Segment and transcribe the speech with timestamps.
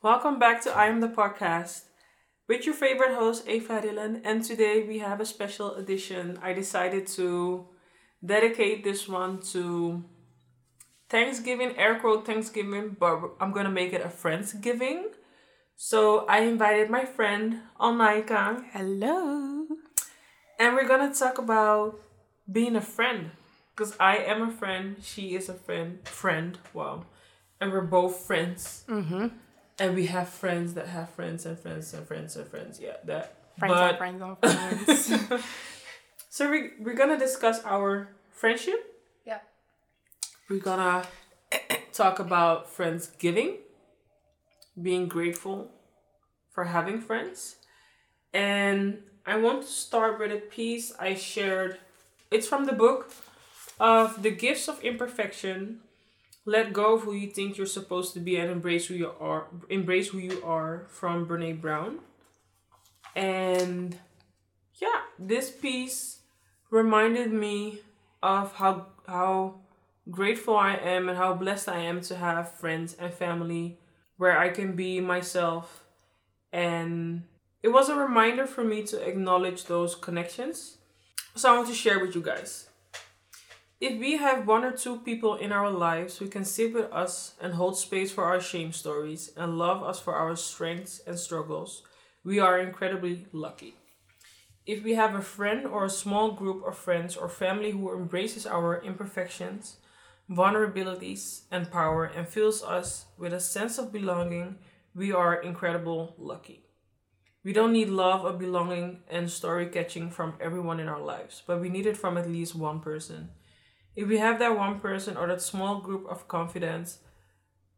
[0.00, 1.86] Welcome back to I Am the Podcast
[2.48, 4.20] with your favorite host, Eva Dylan.
[4.22, 6.38] And today we have a special edition.
[6.40, 7.66] I decided to
[8.24, 10.04] dedicate this one to
[11.08, 15.06] Thanksgiving, air quote Thanksgiving, but I'm gonna make it a Friendsgiving.
[15.74, 18.66] So I invited my friend Onaika.
[18.70, 19.66] Hello.
[20.60, 21.98] And we're gonna talk about
[22.50, 23.32] being a friend.
[23.74, 26.06] Because I am a friend, she is a friend.
[26.06, 27.06] Friend, wow.
[27.60, 28.84] And we're both friends.
[28.88, 29.47] Mm-hmm.
[29.78, 32.80] And we have friends that have friends and friends and friends and friends.
[32.80, 33.34] Yeah, that.
[33.58, 35.44] Friends but, on friends on friends.
[36.28, 38.80] so we, we're gonna discuss our friendship.
[39.24, 39.38] yeah.
[40.48, 41.04] We're gonna
[41.92, 43.58] talk about friends giving,
[44.80, 45.70] being grateful
[46.50, 47.56] for having friends.
[48.32, 51.78] And I want to start with a piece I shared.
[52.30, 53.12] It's from the book
[53.78, 55.80] of The Gifts of Imperfection.
[56.48, 59.48] Let go of who you think you're supposed to be and embrace who you are.
[59.68, 61.98] Embrace who you are from Brene Brown.
[63.14, 63.98] And
[64.80, 66.20] yeah, this piece
[66.70, 67.80] reminded me
[68.22, 69.56] of how how
[70.10, 73.76] grateful I am and how blessed I am to have friends and family
[74.16, 75.84] where I can be myself
[76.50, 77.24] and
[77.62, 80.78] it was a reminder for me to acknowledge those connections.
[81.36, 82.67] So I want to share with you guys.
[83.80, 87.34] If we have one or two people in our lives who can sit with us
[87.40, 91.84] and hold space for our shame stories and love us for our strengths and struggles,
[92.24, 93.76] we are incredibly lucky.
[94.66, 98.48] If we have a friend or a small group of friends or family who embraces
[98.48, 99.76] our imperfections,
[100.28, 104.56] vulnerabilities, and power and fills us with a sense of belonging,
[104.92, 106.64] we are incredible lucky.
[107.44, 111.60] We don't need love or belonging and story catching from everyone in our lives, but
[111.60, 113.30] we need it from at least one person.
[113.98, 116.98] If we have that one person or that small group of confidence,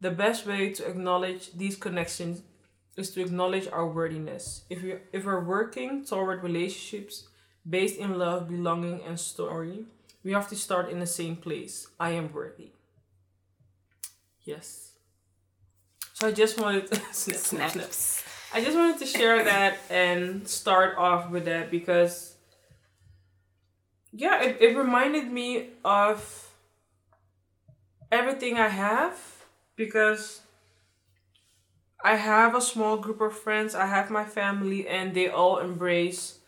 [0.03, 2.43] the best way to acknowledge these connections
[2.95, 4.65] is to acknowledge our worthiness.
[4.69, 7.27] If we if we're working toward relationships
[7.67, 9.87] based in love, belonging, and story,
[10.23, 11.89] we have to start in the same place.
[11.99, 12.73] I am worthy.
[14.43, 14.93] Yes.
[16.13, 17.71] So I just wanted to snap, snap.
[17.71, 18.25] Snaps.
[18.53, 22.30] I just wanted to share that and start off with that because
[24.13, 26.51] yeah, it, it reminded me of
[28.11, 29.19] everything I have
[29.77, 30.43] because
[32.03, 36.39] I have a small group of friends, I have my family, and they all embrace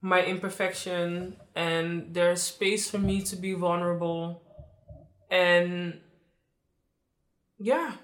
[0.00, 4.42] my imperfection, and there's space for me to be vulnerable.
[5.30, 6.00] And
[7.58, 7.94] yeah,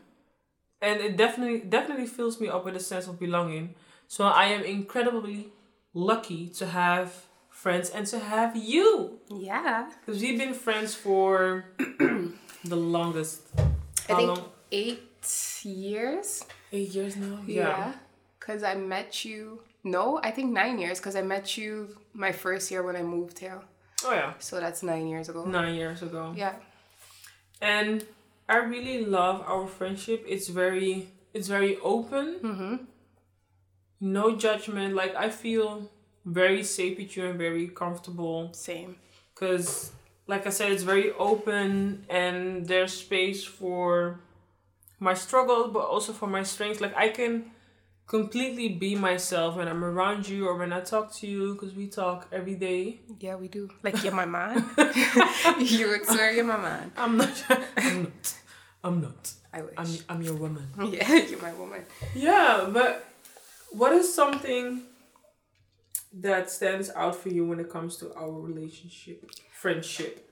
[0.82, 3.75] and it definitely definitely fills me up with a sense of belonging.
[4.09, 5.49] So I am incredibly
[5.94, 7.27] lucky to have
[7.62, 9.91] friends and to have you Yeah.
[10.00, 11.65] because we've been friends for
[12.72, 13.43] the longest.
[13.59, 14.44] I How think long?
[14.72, 16.44] eight years.
[16.72, 17.38] Eight years now.
[17.47, 17.93] Yeah.
[18.38, 19.62] Because I met you.
[19.84, 21.72] No, I think nine years because I met you
[22.15, 23.60] my first year when I moved here.
[24.06, 24.32] Oh yeah.
[24.38, 25.44] So that's nine years ago.
[25.44, 26.32] Nine years ago.
[26.37, 26.54] Yeah.
[27.60, 28.04] And
[28.49, 30.25] I really love our friendship.
[30.26, 32.26] It's very it's very open.
[32.43, 32.75] Mm-hmm.
[34.00, 34.94] No judgment.
[34.94, 35.91] Like I feel
[36.25, 38.97] very safe with you and very comfortable Same.
[39.34, 39.92] because
[40.26, 44.20] like I said it's very open and there's space for
[44.98, 46.81] my struggles but also for my strengths.
[46.81, 47.50] Like I can
[48.06, 51.86] completely be myself when I'm around you or when I talk to you because we
[51.88, 53.00] talk every day.
[53.19, 53.70] Yeah, we do.
[53.82, 54.69] Like, you're my man.
[55.58, 56.92] you swear you're my man.
[56.97, 57.44] I'm not
[57.76, 58.34] I'm not.
[58.84, 59.32] I'm not.
[59.52, 59.75] I wish.
[59.76, 60.66] I'm I'm your woman.
[60.92, 61.84] yeah, you're my woman.
[62.14, 63.04] Yeah, but
[63.70, 64.82] what is something
[66.12, 70.26] that stands out for you when it comes to our relationship, friendship?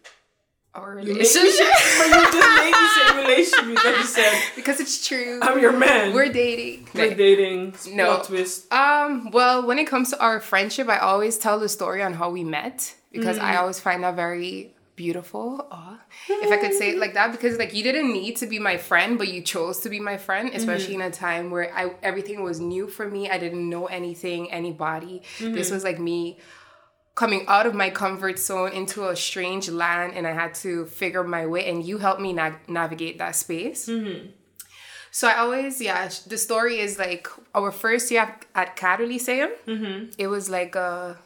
[0.74, 1.66] Our You made me relationship.
[1.98, 5.40] but you just made me say relationship because you said because it's true.
[5.42, 6.14] I'm your man.
[6.14, 6.88] We're dating.
[6.94, 7.74] We're dating.
[7.90, 8.22] No.
[8.22, 8.70] Twist.
[8.72, 12.30] Um, well, when it comes to our friendship, I always tell the story on how
[12.30, 15.66] we met because I always find that very beautiful.
[15.70, 16.00] Aw.
[16.28, 18.76] If I could say it like that, because like you didn't need to be my
[18.76, 21.02] friend, but you chose to be my friend, especially mm-hmm.
[21.02, 23.30] in a time where I everything was new for me.
[23.30, 25.22] I didn't know anything, anybody.
[25.38, 25.74] This mm-hmm.
[25.74, 26.38] was like me
[27.14, 31.24] coming out of my comfort zone into a strange land and I had to figure
[31.24, 33.88] my way and you helped me na- navigate that space.
[33.88, 34.28] Mm-hmm.
[35.10, 40.10] So I always, yeah, the story is like our first year at- at Cadre Mm-hmm.
[40.16, 41.18] It was like a,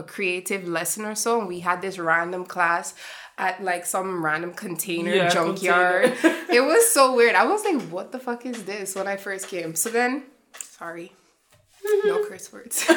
[0.00, 1.38] a creative lesson or so.
[1.38, 2.94] And we had this random class
[3.38, 6.12] at like some random container Yeah, junkyard.
[6.24, 7.34] it was so weird.
[7.34, 9.74] I was like, what the fuck is this when I first came?
[9.74, 10.24] So then,
[10.54, 11.12] sorry,
[12.04, 12.76] no curse words.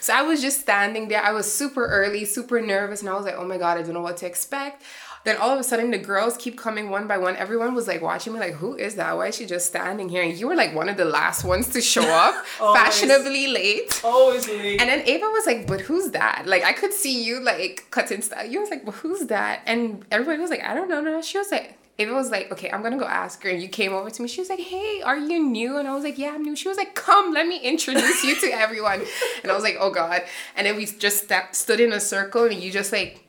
[0.00, 1.22] So I was just standing there.
[1.22, 3.92] I was super early, super nervous, and I was like, oh my God, I don't
[3.92, 4.82] know what to expect.
[5.24, 7.36] Then all of a sudden, the girls keep coming one by one.
[7.36, 9.16] Everyone was like watching me, like, "Who is that?
[9.16, 11.68] Why is she just standing here?" And you were like one of the last ones
[11.70, 14.00] to show up, fashionably late.
[14.04, 14.80] Always late.
[14.80, 18.22] And then Ava was like, "But who's that?" Like I could see you like cutting
[18.22, 18.46] stuff.
[18.48, 21.38] You was like, "But who's that?" And everybody was like, "I don't know." No, she
[21.38, 21.74] was like.
[22.00, 23.50] Ava was like, okay, I'm gonna go ask her.
[23.50, 24.28] And you came over to me.
[24.28, 25.78] She was like, hey, are you new?
[25.78, 26.54] And I was like, yeah, I'm new.
[26.54, 29.02] She was like, come, let me introduce you to everyone.
[29.42, 30.22] And I was like, oh God.
[30.54, 33.26] And then we just sta- stood in a circle and you just like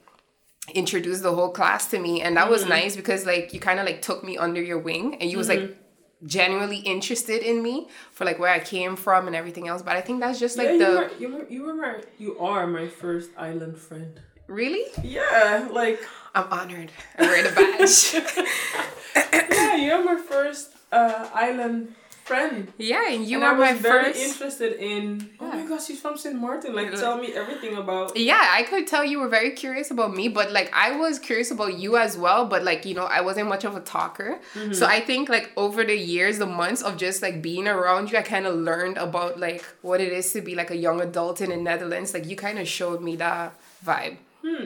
[0.73, 2.21] introduced the whole class to me.
[2.21, 5.15] And that was nice because like you kind of like took me under your wing
[5.15, 5.77] and you was like
[6.25, 9.81] genuinely interested in me for like where I came from and everything else.
[9.81, 12.01] But I think that's just like yeah, you the were, you were, you were my,
[12.17, 14.19] you are my first island friend.
[14.47, 14.85] really?
[15.03, 15.99] Yeah, like
[16.35, 16.91] I'm honored.
[17.17, 19.49] I wear the badge.
[19.51, 21.95] yeah, you're my first uh, island
[22.29, 22.71] friend.
[22.91, 24.19] yeah, and you and were I was my very first.
[24.29, 25.29] interested in.
[25.39, 25.67] Oh my Yeah.
[25.69, 26.35] gosh, she's from St.
[26.47, 26.71] Martin.
[26.79, 28.15] Like, tell me everything about.
[28.31, 31.49] yeah, I could tell you were very curious about me, but like I was curious
[31.57, 32.41] about you as well.
[32.53, 34.73] But like you know, I wasn't much of a talker, Mm-hmm.
[34.79, 38.17] so I think like over the years, the months of just like being around you,
[38.17, 41.41] I kind of learned about like what it is to be like a young adult
[41.41, 42.13] in the Netherlands.
[42.15, 43.53] Like you kind of showed me that
[43.85, 44.17] vibe.
[44.45, 44.65] Hmm.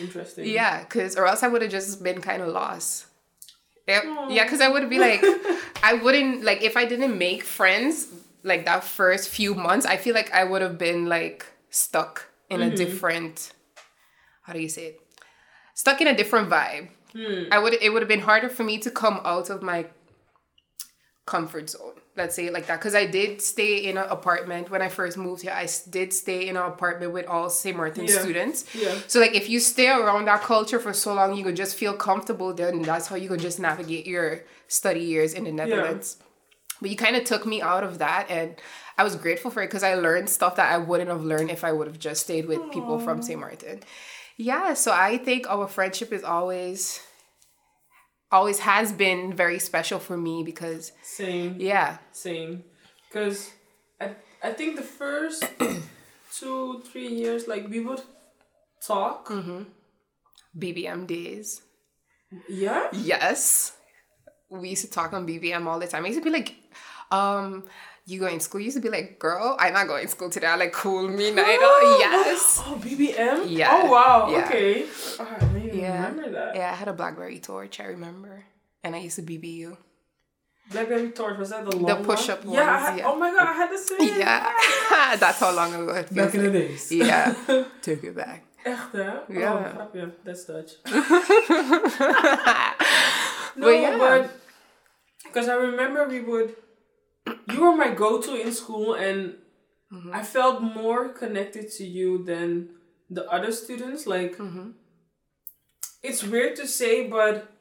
[0.00, 0.46] Interesting.
[0.46, 3.06] Yeah, cause or else I would have just been kind of lost.
[3.90, 4.04] Yep.
[4.30, 5.22] Yeah, cause I would be like,
[5.82, 8.06] I wouldn't like if I didn't make friends
[8.42, 9.84] like that first few months.
[9.86, 12.76] I feel like I would have been like stuck in a mm-hmm.
[12.76, 13.52] different.
[14.42, 15.00] How do you say it?
[15.74, 16.88] Stuck in a different vibe.
[17.12, 17.44] Hmm.
[17.50, 17.74] I would.
[17.74, 19.86] It would have been harder for me to come out of my
[21.26, 22.00] comfort zone.
[22.20, 22.78] Let's say it like that.
[22.80, 26.48] Because I did stay in an apartment when I first moved here i did stay
[26.48, 27.76] in an apartment with all St.
[27.76, 28.20] Martin Yeah.
[28.20, 28.58] students.
[28.74, 28.94] Yeah.
[29.06, 31.94] So like if you stay around that culture for so long, you could just feel
[31.94, 32.52] comfortable.
[32.54, 36.16] Then that's how you can just navigate your study years in the Netherlands.
[36.18, 36.26] yeah.
[36.82, 38.56] But you kind of took me out of that, and
[38.96, 41.62] I was grateful for it because I learned stuff that I wouldn't have learned if
[41.62, 43.38] I would have just stayed with people from St.
[43.38, 43.80] Martin.
[44.38, 47.00] Yeah, so I think our friendship is always,
[48.32, 51.56] always has been very special for me because Same.
[51.58, 52.64] yeah, Same.
[53.08, 53.50] Because
[54.00, 54.10] I,
[54.42, 55.44] I think the first
[56.38, 58.02] two, three years, like, we would
[58.86, 59.28] talk.
[59.28, 59.62] Mm-hmm.
[60.58, 61.62] BBM days.
[62.48, 62.88] Yeah?
[62.92, 63.76] Yes.
[64.48, 66.04] We used to talk on BBM all the time.
[66.04, 66.54] I used to be like,
[67.10, 67.64] um,
[68.06, 68.60] you going to school?
[68.60, 70.46] You used to be like, girl, I'm not going to school today.
[70.46, 71.58] I like cool me night.
[71.60, 72.62] Oh, yes.
[72.64, 73.44] Oh, BBM?
[73.48, 73.68] Yeah.
[73.70, 74.28] Oh, wow.
[74.30, 74.44] Yeah.
[74.46, 74.86] Okay.
[75.18, 76.06] I didn't even Yeah.
[76.08, 76.54] remember that.
[76.56, 78.44] Yeah, I had a Blackberry torch, I remember.
[78.84, 79.76] And I used to BB you.
[80.70, 82.54] Blackberry torch, was that the long push-up one?
[82.54, 83.06] Yeah, ones, had, yeah.
[83.08, 84.18] oh my god, I had the same.
[84.24, 85.16] Yeah.
[85.22, 86.92] That's how long ago it feels Back in the days.
[86.92, 87.34] Yeah.
[87.82, 88.44] Took it back.
[88.64, 89.10] Echt hè?
[89.28, 89.54] Ja.
[89.56, 90.12] Oh, grapje.
[90.24, 90.72] That's Dutch.
[93.56, 93.98] no, But yeah.
[93.98, 94.30] but
[95.24, 96.54] because I remember we would,
[97.48, 99.34] you were my go-to in school, and
[99.92, 100.14] Mm-hmm.
[100.14, 102.68] I felt more connected to you than
[103.10, 104.06] the other students.
[104.06, 104.70] Like, Mm-hmm.
[106.02, 107.52] It's weird to say, but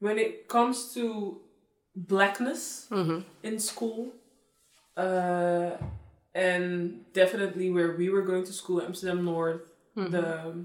[0.00, 1.40] when it comes to
[1.94, 3.20] blackness Mm-hmm.
[3.42, 4.12] in school,
[4.96, 5.70] uh,
[6.34, 9.62] and definitely where we were going to school, Amsterdam North,
[9.94, 10.64] the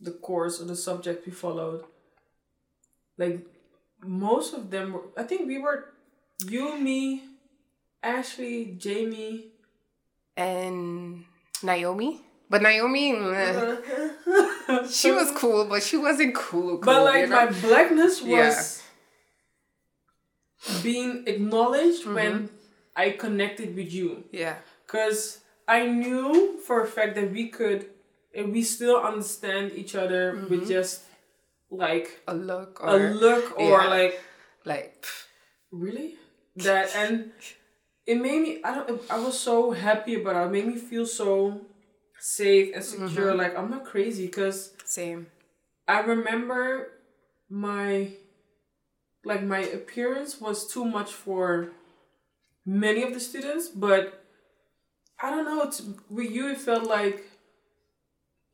[0.00, 1.84] the course or the subject we followed,
[3.18, 3.46] like
[4.04, 5.02] most of them were.
[5.16, 5.92] I think we were
[6.44, 7.22] you, me,
[8.02, 9.52] Ashley, Jamie.
[10.36, 11.24] And
[11.62, 12.20] Naomi.
[12.52, 13.12] But Naomi,
[14.90, 16.76] she was cool, but she wasn't cool.
[16.76, 17.46] cool But like you know?
[17.46, 18.82] my blackness was
[20.60, 20.82] Yeah.
[20.82, 22.94] being acknowledged when mm-hmm.
[22.94, 24.24] I connected with you.
[24.32, 24.56] yeah.
[24.84, 27.86] Because I knew for a fact that we could,
[28.36, 30.76] and we still understand each other with mm-hmm.
[30.76, 31.08] just
[31.70, 33.88] like A look a or look or yeah.
[33.88, 34.20] like,
[34.66, 35.24] like pff,
[35.70, 36.16] really?
[36.56, 37.32] That, and
[38.06, 40.46] it made me, I don't, I was so happy about it.
[40.48, 41.62] It made me feel so
[42.22, 43.30] safe and secure.
[43.30, 43.38] Mm-hmm.
[43.38, 45.26] Like, I'm not crazy because same.
[45.88, 46.92] I remember
[47.50, 48.12] my
[49.24, 51.70] like my appearance was too much for
[52.64, 54.24] many of the students, but
[55.20, 55.62] I don't know.
[55.62, 57.24] It's, with you, it felt like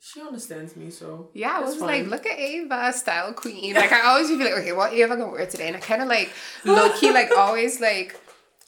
[0.01, 0.91] she understands me.
[0.91, 1.89] So Yeah, I was fine.
[1.89, 3.75] like, look at Ava, style queen.
[3.75, 5.69] Like I always be like, okay, what Ava gonna wear today?
[5.69, 6.31] And I kind of like
[6.65, 8.19] low key, like always like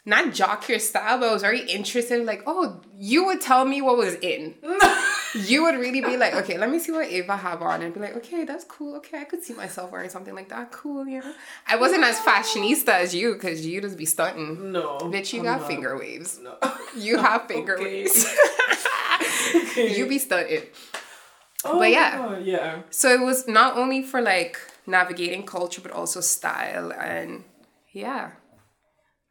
[0.06, 2.24] not jock your style, but I was very interested.
[2.24, 4.54] Like, oh, you would tell me what was in.
[5.46, 8.00] you would really be like, okay, let me see what Ava have on, and be
[8.00, 8.96] like, okay, that's cool.
[8.96, 10.72] Okay, I could see myself wearing something like that.
[10.72, 11.32] Cool, you know.
[11.68, 14.72] I wasn't as fashionista as you, cause you just be stunting.
[14.72, 15.68] no, Bitch, you I'm got not.
[15.68, 16.38] finger waves.
[16.42, 16.56] No.
[16.96, 17.84] You have finger Okay.
[17.84, 18.26] waves.
[19.54, 19.96] Okay.
[19.96, 20.62] you be stunting.
[21.64, 22.38] Oh but yeah.
[22.38, 22.82] Yeah.
[22.90, 26.92] So it was not only for like navigating culture, but also style.
[26.92, 27.44] And
[27.92, 28.30] yeah,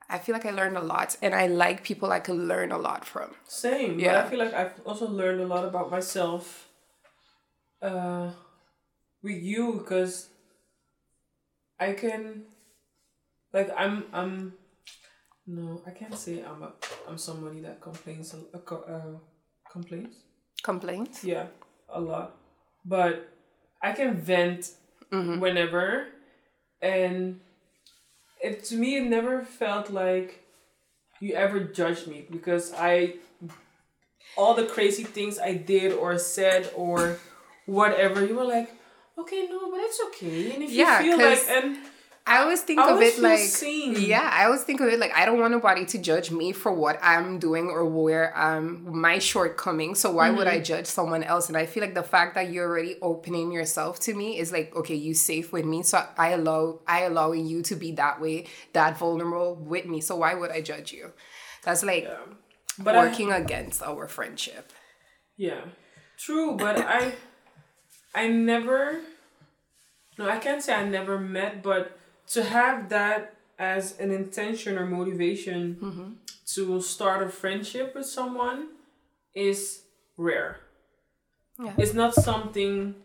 [0.10, 1.16] I feel like I learned a lot.
[1.22, 3.36] And I like people I could learn a lot from.
[3.48, 3.96] Same.
[3.98, 4.24] But Yeah.
[4.24, 6.68] I feel like I've also learned a lot about myself.
[7.82, 8.32] Uh,
[9.22, 10.30] with you because
[11.80, 12.44] I can
[13.54, 14.54] like I'm I'm
[15.48, 16.74] no I can't say I'm a
[17.08, 19.18] I'm somebody that complains a, a uh,
[19.72, 20.16] complains
[20.63, 21.24] Complaints?
[21.24, 21.48] yeah
[21.88, 22.36] a lot
[22.86, 23.30] but
[23.82, 24.72] I can vent
[25.12, 26.08] whenever
[26.82, 27.39] and
[28.50, 30.44] it to me it never felt like
[31.20, 33.15] you ever judged me because I
[34.38, 37.18] all the crazy things I did or said or
[37.65, 38.72] whatever you were like
[39.18, 40.53] okay no but it's okay.
[40.53, 41.77] And if Yeah, you feel like and
[42.29, 43.95] I always think I of it like seen.
[44.00, 46.71] yeah, I always think of it like I don't want nobody to judge me for
[46.71, 50.00] what I'm doing or where um my shortcomings.
[50.00, 50.57] So why would Mm-hmm.
[50.57, 51.50] I judge someone else?
[51.50, 54.75] And I feel like the fact that you're already opening yourself to me is like
[54.75, 58.45] okay, you safe with me, so I allow I allowing you to be that way,
[58.74, 60.00] that vulnerable with me.
[60.01, 61.12] So why would I judge you?
[61.63, 62.07] That's like
[62.77, 64.71] but I, working against our friendship.
[65.36, 65.62] Yeah,
[66.17, 66.55] true.
[66.57, 67.13] But I,
[68.15, 69.01] I never.
[70.17, 71.99] No, I can't say I never met, but
[72.29, 76.09] to have that as an intention or motivation mm-hmm.
[76.45, 78.69] to start a friendship with someone
[79.36, 79.83] is
[80.17, 80.62] rare.
[81.62, 81.74] Yeah.
[81.77, 82.95] It's not something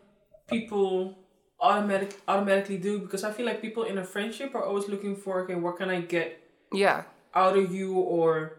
[0.48, 1.18] people
[1.60, 5.40] automatic automatically do because I feel like people in a friendship are always looking for
[5.42, 6.40] okay, what can I get
[6.72, 7.04] Yeah.
[7.34, 8.58] out of you or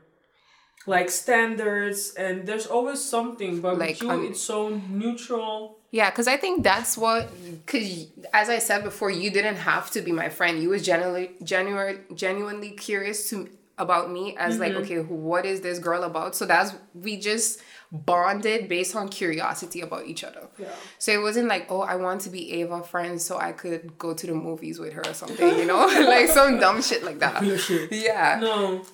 [0.86, 6.28] like standards and there's always something but Like, you um, it's so neutral Yeah, because
[6.28, 7.30] I think that's what,
[7.66, 10.62] because as I said before, you didn't have to be my friend.
[10.62, 15.80] You was genuinely, genuine, genuinely curious to about me as like, okay, what is this
[15.80, 16.36] girl about?
[16.36, 17.62] So that's we just
[17.92, 20.48] bonded based on curiosity about each other.
[20.58, 20.68] Yeah.
[20.98, 24.14] So it wasn't like, oh, I want to be Ava friends so I could go
[24.14, 27.44] to the movies with her or something, you know, like some dumb shit like that.
[27.92, 28.40] Yeah.
[28.42, 28.86] no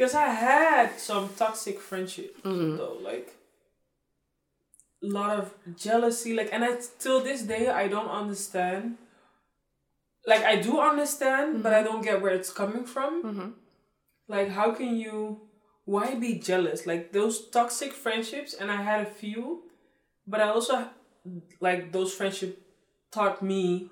[0.00, 2.76] because i had some toxic friendship mm-hmm.
[2.78, 3.34] though like
[5.02, 8.96] a lot of jealousy like and i till this day i don't understand.
[10.26, 11.86] Like i do understand but i mm-hmm.
[11.86, 13.22] don't get where it's coming from.
[13.22, 13.48] Mm-hmm.
[14.28, 15.40] Like how can you
[15.84, 16.86] why be jealous?
[16.86, 19.62] Like those toxic friendships and i had a few
[20.26, 20.88] but i also
[21.60, 22.58] like those friendships
[23.10, 23.90] taught me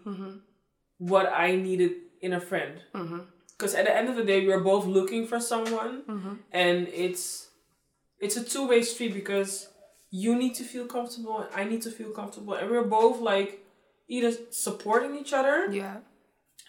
[0.98, 2.80] what i needed in a friend
[3.58, 7.48] because at the end of the day we are both looking for someone and it's
[8.20, 9.68] it's a two-way street because
[10.10, 13.50] you need to feel comfortable and i need to feel comfortable and we're both like
[14.08, 15.96] either supporting each other Yeah.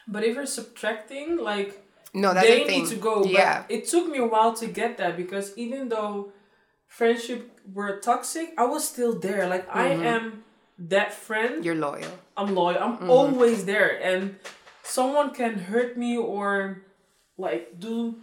[0.08, 1.72] but if we're subtracting like
[2.14, 2.82] No, that's they the thing.
[2.84, 3.16] need to go.
[3.22, 3.58] But Yeah.
[3.76, 6.14] it took me a while to get that because even though
[6.88, 7.42] friendship
[7.78, 9.44] were toxic, I was still there.
[9.54, 10.14] Like I Mm-hmm.
[10.16, 10.24] am
[10.94, 11.64] that friend.
[11.66, 12.14] You're loyal.
[12.40, 12.80] I'm loyal.
[12.86, 13.10] I'm Mm-hmm.
[13.18, 13.92] always there.
[14.10, 14.22] And
[14.90, 16.84] someone can hurt me or
[17.38, 18.18] like do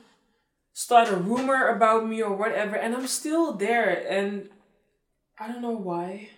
[0.73, 4.07] start a rumor about me or whatever, and I'm still there.
[4.09, 4.51] And
[5.39, 6.31] I don't know why.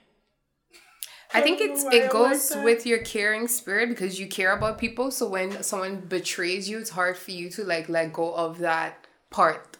[1.35, 2.65] I think it's I it like goes that.
[2.65, 5.11] with your caring spirit because you care about people.
[5.11, 9.07] So when someone betrays you, it's hard for you to like let go of that
[9.31, 9.77] part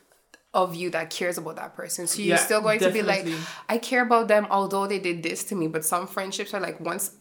[0.53, 2.07] of you that cares about that person.
[2.07, 3.27] So you're Yeah, still going to be like.
[3.69, 5.69] I care about them, although they did this to me.
[5.69, 7.13] But some friendships are like once,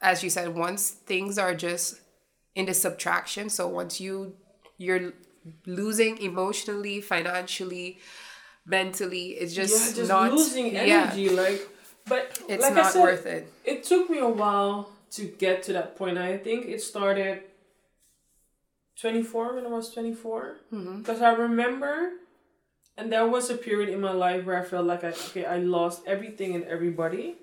[0.00, 2.00] as you said, once things are just
[2.54, 3.48] in the subtraction.
[3.48, 4.34] So once you
[4.78, 5.12] you're
[5.66, 7.98] losing emotionally, financially,
[8.66, 11.28] mentally, it's just, yeah, just not losing yeah, energy.
[11.28, 11.68] Like,
[12.06, 13.52] but it's like I not said, worth it.
[13.64, 16.18] it took me a while to get to that point.
[16.18, 17.42] I think it started
[19.00, 20.56] 24 when I was 24.
[20.72, 20.98] Mm-hmm.
[20.98, 22.12] Because I remember,
[22.96, 25.58] and there was a period in my life where I felt like I, okay, I
[25.58, 27.36] lost everything and everybody.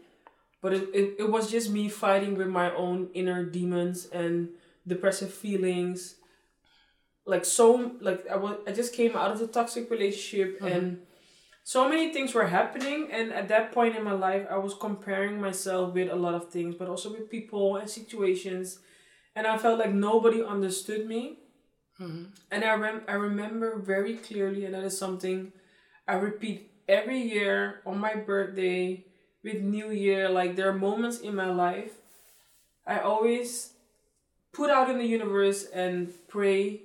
[0.62, 4.50] But it, it, it was just me fighting with my own inner demons and
[4.88, 6.16] depressive feelings.
[7.26, 10.68] Like so, like I was, I just came out of the toxic relationship mm-hmm.
[10.68, 11.02] and
[11.64, 13.10] so many things were happening.
[13.12, 16.50] And at that point in my life i was comparing myself with a lot of
[16.50, 18.80] things but also with people and situations.
[19.36, 21.38] And i felt like nobody understood me.
[22.00, 22.24] Mm-hmm.
[22.50, 25.54] And I, rem- I remember very clearly and that is something
[26.08, 29.06] i repeat every year on my birthday
[29.44, 31.94] with new year like there are moments in my life
[32.86, 33.74] i always
[34.54, 36.82] put out in the universe and pray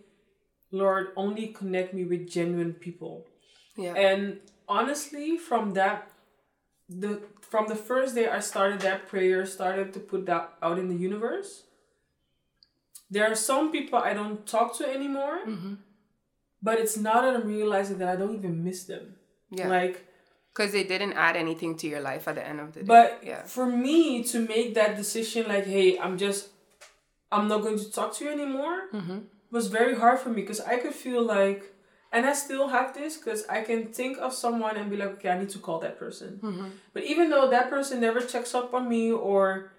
[0.70, 3.26] lord only connect me with genuine people
[3.76, 3.94] Yeah.
[3.94, 6.10] and honestly, from that,
[6.88, 10.88] the from the first day I started that prayer, started to put that out in
[10.88, 11.64] the universe.
[13.10, 15.74] There are some people I don't talk to anymore, mm-hmm.
[16.62, 19.14] but it's now that I'm realizing that I don't even miss them.
[19.50, 19.68] Yeah.
[19.68, 20.04] Like,
[20.52, 22.86] Because they didn't add anything to your life at the end of the day.
[22.86, 23.42] but yeah.
[23.44, 26.48] for me to make that decision, like, hey, I'm just,
[27.32, 29.18] I'm not going to talk to you anymore, mm-hmm.
[29.50, 31.74] was very hard for me because I could feel like,
[32.12, 35.30] and I still have this because I can think of someone and be like, okay,
[35.30, 36.40] I need to call that person.
[36.42, 36.68] Mm-hmm.
[36.92, 39.72] But even though that person never checks up on me or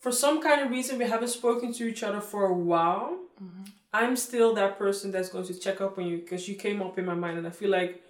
[0.00, 3.64] for some kind of reason we haven't spoken to each other for a while, mm-hmm.
[3.92, 6.98] I'm still that person that's going to check up on you because you came up
[6.98, 8.02] in my mind, and I feel like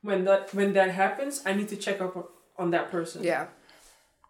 [0.00, 2.24] when that when that happens, I need to check up on,
[2.58, 3.22] on that person.
[3.22, 3.48] Yeah.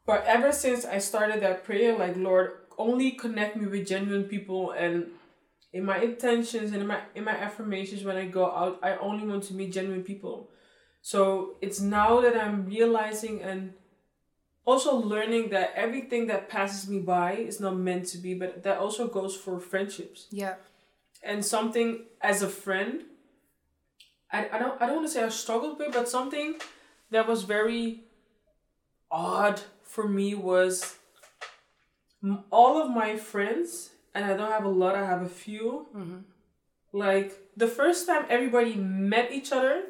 [0.04, 4.72] But ever since I started that prayer, like Lord, only connect me with genuine people
[4.72, 5.06] and
[5.72, 9.26] in my intentions and in my in my affirmations when I go out, I only
[9.26, 10.50] want to meet genuine people.
[11.02, 13.74] So it's now that I'm realizing and
[14.64, 18.78] also learning that everything that passes me by is not meant to be, but that
[18.78, 20.26] also goes for friendships.
[20.30, 20.54] Yeah.
[21.22, 23.02] And something as a friend,
[24.32, 26.56] I, I don't I don't want to say I struggled with, but something
[27.10, 28.04] that was very
[29.10, 30.95] odd for me was
[32.50, 35.86] all of my friends, and I don't have a lot, I have a few.
[35.96, 36.18] Mm-hmm.
[36.92, 39.82] Like the first time everybody met each other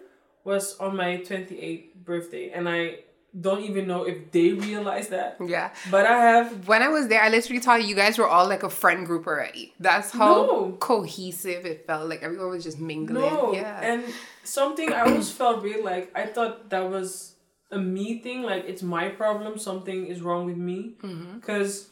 [0.45, 3.01] was on my 28th birthday, and I
[3.39, 5.37] don't even know if they realized that.
[5.45, 5.71] Yeah.
[5.91, 8.63] But I have When I was there, I literally thought you guys were all like
[8.63, 9.75] a friend group already.
[9.79, 10.77] That's how No.
[10.81, 12.09] cohesive it felt.
[12.09, 13.21] Like everyone was just mingling.
[13.21, 13.79] no, Yeah.
[13.83, 14.05] and
[14.43, 15.85] something I always felt weird.
[15.85, 17.35] Like I thought that was
[17.71, 18.43] a me thing.
[18.43, 19.59] Like it's my problem.
[19.59, 20.95] Something is wrong with me.
[21.03, 21.35] Mm-hmm.
[21.39, 21.89] Because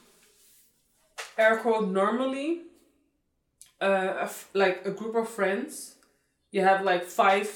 [1.38, 2.62] air quote normally,
[3.80, 5.96] uh, a f- like a group of friends,
[6.50, 7.48] you have like five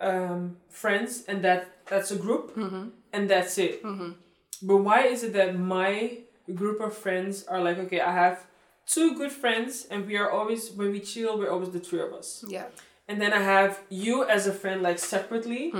[0.00, 2.56] um, friends, and that that's a group,
[3.12, 3.82] and that's it.
[4.62, 6.18] But why is it that my
[6.54, 8.46] group of friends are like, okay, I have
[8.86, 12.12] two good friends, and we are always when we chill, we're always the three of
[12.12, 12.44] us.
[12.48, 12.66] yeah.
[13.08, 15.72] And then I have you as a friend, like separately.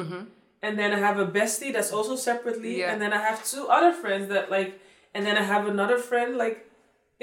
[0.64, 2.80] And then I have a bestie that's also separately.
[2.80, 2.92] Yeah.
[2.92, 4.78] And then I have two other friends that like,
[5.14, 6.36] and then I have another friend.
[6.36, 6.66] Like,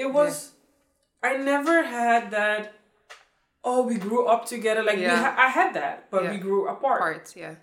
[0.04, 0.34] it was,
[1.22, 2.62] I never had that.
[3.62, 4.82] Oh, we grew up together.
[4.88, 5.22] Like we Yeah.
[5.24, 6.32] ha- I had that, but Yeah.
[6.32, 7.54] we grew apart Parts, yeah.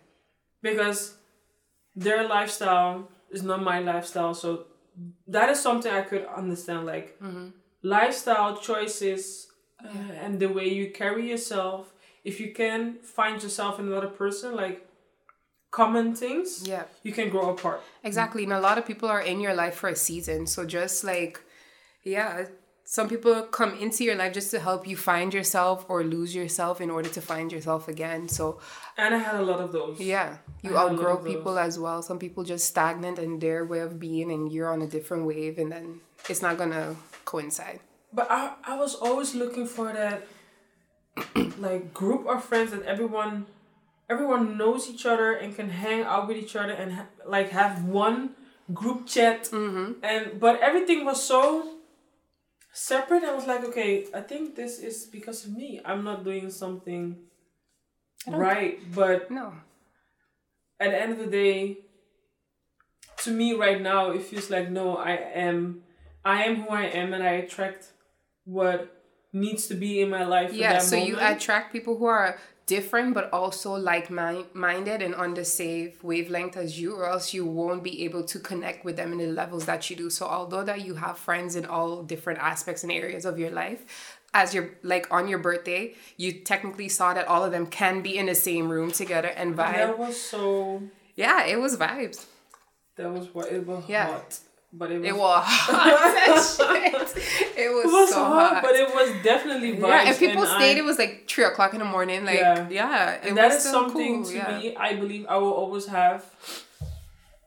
[0.68, 1.00] because
[2.06, 2.96] their lifestyle
[3.36, 4.34] is not my lifestyle.
[4.44, 4.50] So
[5.36, 6.82] that is something I could understand.
[6.94, 7.08] Like
[7.98, 9.24] lifestyle choices
[9.84, 11.82] uh, and the way you carry yourself.
[12.24, 12.82] If you can
[13.18, 14.78] find yourself in another person, like
[15.80, 16.86] common things, Yeah.
[17.04, 17.82] you can grow apart.
[18.04, 18.44] Exactly.
[18.44, 20.48] And a lot of people are in your life for a season.
[20.48, 21.40] So just like,
[22.08, 22.46] yeah,
[22.84, 26.80] some people come into your life just to help you find yourself or lose yourself
[26.80, 28.30] in order to find yourself again.
[28.30, 28.60] So
[28.98, 30.00] And I had a lot of those.
[30.00, 32.02] yeah, you I had a lot outgrow people as well.
[32.02, 35.58] Some people just stagnant in their way of being and you're on a different wave
[35.60, 37.80] and then it's not gonna coincide.
[38.14, 40.24] But I, I was always looking for that
[41.60, 43.48] like group of friends that everyone
[44.10, 47.84] everyone knows each other and can hang out with each other and ha- like have
[47.84, 48.30] one
[48.74, 50.04] group chat Mm-hmm.
[50.04, 51.74] and but everything was so
[52.78, 56.52] separate I was like okay I think this is because of me I'm not doing
[56.52, 57.18] something
[58.28, 59.54] right but No.
[60.80, 61.78] at the end of the day
[63.24, 65.82] to me right now it feels like no i am
[66.26, 67.94] i am who i am and i attract
[68.44, 68.80] what
[69.34, 73.32] needs to be in my life Yeah, so you attract people who are different but
[73.34, 78.04] also like minded and on the same wavelength as you, or else you won't be
[78.06, 80.10] able to connect with them in the levels that you do.
[80.10, 84.20] So although that you have friends in all different aspects and areas of your life,
[84.34, 88.18] as you're like on your birthday, you technically saw that all of them can be
[88.18, 89.74] in the same room together and vibe.
[89.78, 90.84] that was so
[91.16, 92.26] Yeah, it was vibes.
[92.98, 94.08] that was what it was Yeah.
[94.08, 94.40] hot
[94.80, 96.68] but it was It was hot.
[97.64, 98.64] It was, it was so hot, hot.
[98.66, 100.78] but it was definitely vibes yeah, and people I- stayed.
[100.78, 102.20] it was like three o'clock in the morning.
[102.30, 102.70] Like, Yeah.
[102.70, 104.58] yeah, and that is something cool, to yeah.
[104.60, 106.20] me i believe i will always have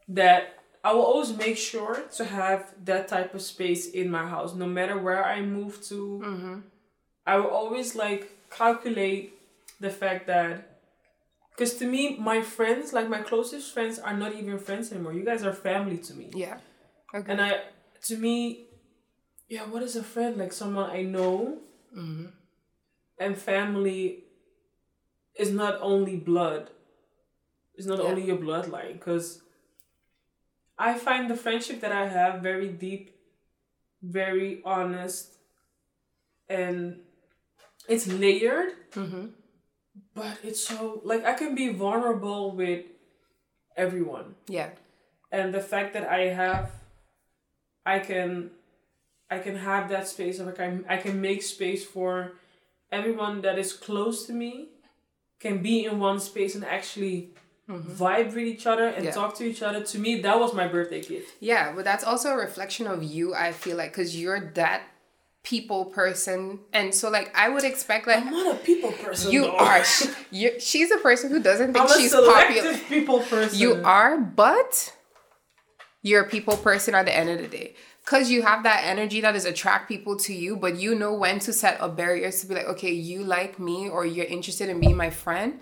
[0.08, 0.40] that
[0.84, 4.66] i will always make sure to have that type of space in my house no
[4.66, 6.56] matter where i move to Mm-hmm.
[7.26, 9.34] i will always like calculate
[9.80, 10.52] the fact that
[11.52, 15.24] because to me my friends like my closest friends are not even friends anymore you
[15.24, 16.58] guys are family to me Yeah.
[17.14, 17.32] Okay.
[17.32, 17.60] and i
[18.08, 18.66] to me
[19.48, 21.58] yeah what is a friend like someone i know
[21.96, 22.26] Mm-hmm.
[23.18, 24.24] and family
[25.34, 26.70] is not only blood
[27.74, 28.04] it's not Yeah.
[28.10, 29.42] only your bloodline because
[30.78, 33.10] i find the friendship that i have very deep
[34.02, 35.34] very honest
[36.48, 37.00] and
[37.88, 39.26] it's layered Mm-hmm.
[40.14, 42.84] but it's so like i can be vulnerable with
[43.76, 44.70] everyone Yeah.
[45.32, 46.70] and the fact that i have
[47.86, 48.50] i can
[49.30, 52.32] i can have that space of like I, I can make space for
[52.92, 54.68] everyone that is close to me
[55.40, 57.30] can be in one space and actually
[57.68, 59.04] vibe with each other and Mm-hmm.
[59.04, 59.10] Yeah.
[59.12, 62.30] talk to each other to me that was my birthday gift Yeah, but that's also
[62.30, 63.32] a reflection of you.
[63.34, 64.82] I feel like because you're that
[65.44, 69.42] people person, and so like I would expect like i'm not a people person you
[69.42, 69.56] though.
[69.56, 69.84] are.
[69.84, 72.76] She, you, she's a person who doesn't think i'm she's popular.
[72.88, 74.92] people person You are, but
[76.02, 77.74] you're a people person at the end of the day.
[78.04, 81.38] because you have that energy that is attract people to you, but you know when
[81.40, 84.80] to set up barriers to be like, okay, you like me or you're interested in
[84.80, 85.60] being my friend,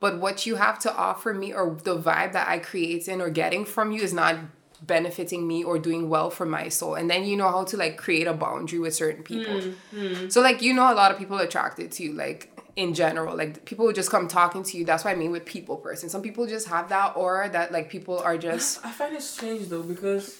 [0.00, 3.30] but what you have to offer me or the vibe that I create in or
[3.30, 4.36] getting from you is not
[4.82, 6.94] benefiting me or doing well for my soul.
[6.94, 9.54] And then you know how to like create a boundary with certain people.
[9.54, 10.32] Mm, mm.
[10.32, 13.36] So like you know a lot of people attracted to you, like in general.
[13.36, 14.84] Like people would just come talking to you.
[14.84, 16.08] That's what I mean with people person.
[16.08, 19.68] Some people just have that aura that like people are just I find it strange
[19.68, 20.38] though because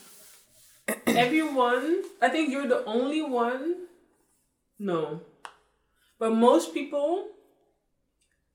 [1.07, 3.75] everyone, I think you're the only one.
[4.79, 5.23] No,
[6.21, 7.27] but most people,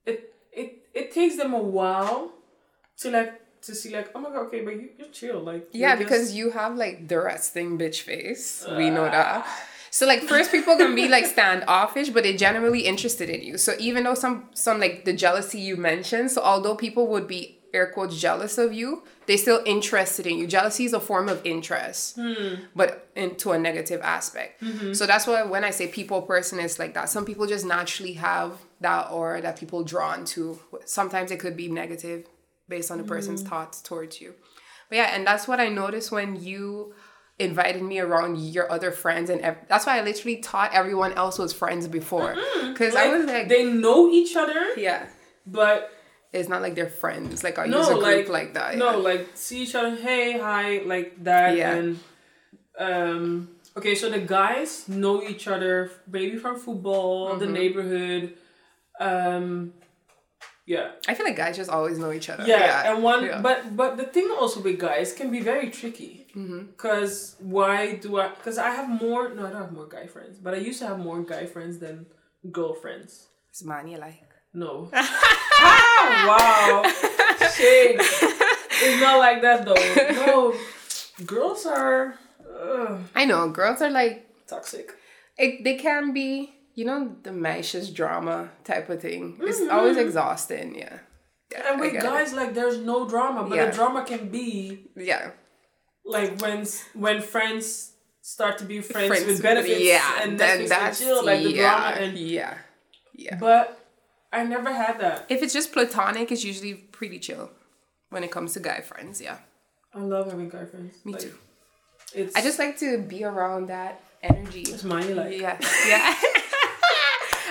[0.06, 2.32] it it it takes them a while
[3.00, 3.32] to like
[3.68, 6.34] to see like oh my god okay but you, you're chill like Yeah, because just-
[6.34, 8.64] you have like the resting bitch face.
[8.74, 9.44] We know that.
[9.44, 9.60] Ah.
[9.94, 13.56] So like first people can be like standoffish, but they're generally interested in you.
[13.56, 17.60] So even though some some like the jealousy you mentioned, so although people would be
[17.72, 20.48] air quotes jealous of you, they still interested in you.
[20.48, 22.64] Jealousy is a form of interest, hmm.
[22.74, 24.60] but into a negative aspect.
[24.64, 24.94] Mm-hmm.
[24.94, 27.08] So that's why when I say people person, it's like that.
[27.08, 30.58] Some people just naturally have that aura that people drawn to.
[30.86, 32.26] Sometimes it could be negative
[32.68, 33.50] based on the person's mm-hmm.
[33.50, 34.34] thoughts towards you.
[34.88, 36.94] But yeah, and that's what I noticed when you
[37.38, 41.38] invited me around your other friends, and ev- that's why I literally taught everyone else
[41.38, 42.36] was friends before,
[42.68, 45.06] because I like, was like, they know each other yeah,
[45.46, 45.90] but
[46.32, 47.42] it's not like they're friends.
[47.44, 48.76] Like I no use a like group like, that.
[48.76, 48.96] no yeah.
[48.96, 51.74] like see each other hey hi like that Yeah.
[51.74, 52.00] and
[52.78, 57.54] um okay so the guys know each other maybe from football the Mm-hmm.
[57.54, 58.34] neighborhood
[59.00, 59.72] um
[60.66, 62.44] yeah I feel like guys just always know each other.
[62.46, 63.40] yeah, and one yeah.
[63.40, 66.62] but but the thing also with guys can be very tricky Mm-hmm.
[66.72, 70.38] because why do i because i have more no i don't have more guy friends
[70.38, 72.06] but i used to have more guy friends than
[72.50, 74.28] girlfriends it's man you like.
[74.52, 76.82] no ah, wow
[77.50, 79.84] shade it's not like that though
[80.26, 80.54] no
[81.26, 82.18] girls are
[82.62, 84.92] ugh, I know girls are like toxic
[85.36, 89.38] it, they can be you know the meisjes drama type of thing.
[89.40, 90.74] It's always exhausting.
[90.74, 90.98] Yeah.
[91.52, 91.70] Yeah, Mm-hmm.
[91.72, 92.06] and with get it.
[92.06, 93.66] guys like there's no drama but Yeah.
[93.66, 95.30] the drama can be Yeah.
[96.04, 100.98] Like when when friends start to be friends, Friends with benefits Yeah, and then that's
[101.00, 102.58] chill like the yeah, drama and yeah,
[103.14, 103.36] yeah.
[103.38, 103.78] but
[104.32, 105.26] I never had that.
[105.28, 107.50] If it's just platonic, it's usually pretty chill
[108.10, 109.20] when it comes to guy friends.
[109.20, 109.38] Yeah,
[109.94, 110.96] I love having guy friends.
[111.04, 111.34] me Like, too.
[112.14, 114.62] It's I just like to be around that energy.
[114.62, 116.14] it's mine like Yeah, yeah.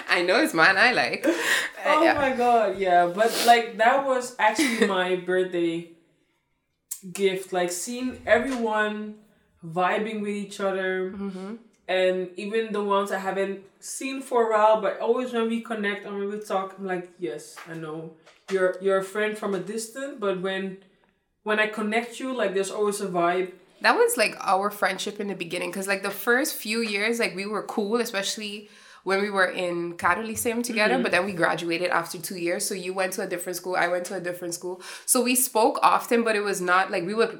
[0.10, 0.78] I know it's mine.
[0.78, 1.26] I like.
[1.26, 1.34] Uh,
[1.86, 2.13] oh yeah.
[2.13, 5.89] my god yeah but like that was actually my birthday
[7.12, 9.16] gift like seeing everyone
[9.66, 11.12] vibing with each other.
[11.12, 11.56] Mm-hmm.
[11.88, 16.06] and even the ones I haven't seen for a while but always when we connect
[16.06, 18.13] and when we talk I'm like yes I know.
[18.52, 20.78] You're you're a friend from a distance but when
[21.44, 23.52] when I connect you like there's always a vibe.
[23.82, 27.36] That was like our friendship in the beginning because like the first few years like
[27.36, 28.70] we were cool especially
[29.04, 31.04] when we were in Caddo Lyceum together mm-hmm.
[31.04, 33.88] but then we graduated after two years so you went to a different school I
[33.88, 37.13] went to a different school so we spoke often but it was not like we
[37.13, 37.39] would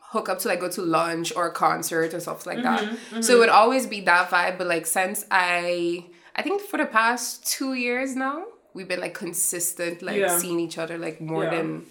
[0.00, 2.96] hook up to like go to lunch or a concert or stuff like that mm-hmm,
[2.96, 3.40] so it mm-hmm.
[3.40, 7.74] would always be that vibe but like since I I think for the past two
[7.74, 10.38] years now we've been like consistent like Yeah.
[10.38, 11.50] seeing each other like more Yeah.
[11.50, 11.86] than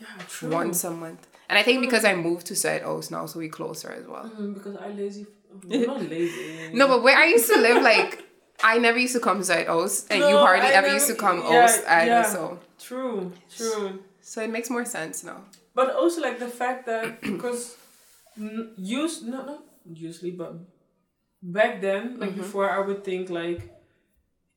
[0.00, 1.26] yeah once a month.
[1.48, 4.24] And I think because I moved to Zuidoost now, so we closer as well.
[4.24, 5.26] Mm, because I lazy
[5.62, 8.24] Not lazy No, but where I used to live, like
[8.62, 11.14] I never used to come to Zuidoost, and you hardly I ever never- used to
[11.14, 12.06] come yeah, Oaks either.
[12.06, 12.22] yeah.
[12.22, 15.44] So, true true so it makes more sense now.
[15.74, 17.76] But also like the fact that because
[18.76, 19.62] use not not
[19.92, 20.54] usually but
[21.42, 22.40] back then like mm-hmm.
[22.40, 23.70] before I would think like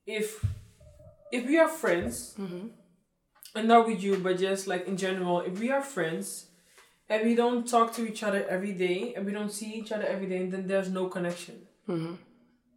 [0.05, 0.43] if
[1.31, 2.67] if we are friends mm-hmm.
[3.55, 6.46] and not with you but just like in general if we are friends
[7.09, 10.05] and we don't talk to each other every day and we don't see each other
[10.05, 11.55] every day then there's no connection
[11.87, 12.15] mm-hmm.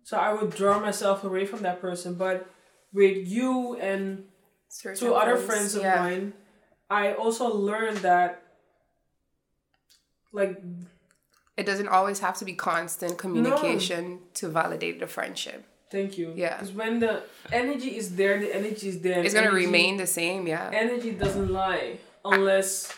[0.05, 2.49] so I would draw myself away from that person but
[2.93, 4.25] with you and
[4.69, 5.97] Certain two other friends of yeah.
[5.97, 6.33] mine,
[6.88, 8.43] I also learned that
[10.33, 10.62] like
[11.57, 15.64] It doesn't always have to be constant communication to validate the friendship.
[15.90, 16.33] thank you.
[16.37, 16.55] Yeah.
[16.55, 19.25] Because when the energy is there, the energy is there.
[19.25, 20.71] It's gonna Energy- remain the same, yeah.
[20.73, 22.95] Energy doesn't lie unless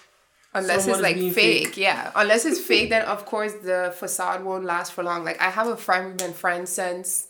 [0.55, 1.67] Unless someone it's like fake.
[1.69, 1.77] fake.
[1.77, 2.11] yeah.
[2.15, 5.25] Unless it's fake, then of course the facade won't last for long.
[5.25, 7.29] Like I have a friend, we've been friends since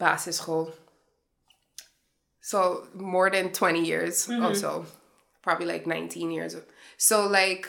[0.00, 0.72] basisschool.
[2.40, 4.44] So more than 20 years Mm-hmm.
[4.44, 4.86] or so.
[5.42, 6.56] Probably like 19 years.
[6.96, 7.68] So like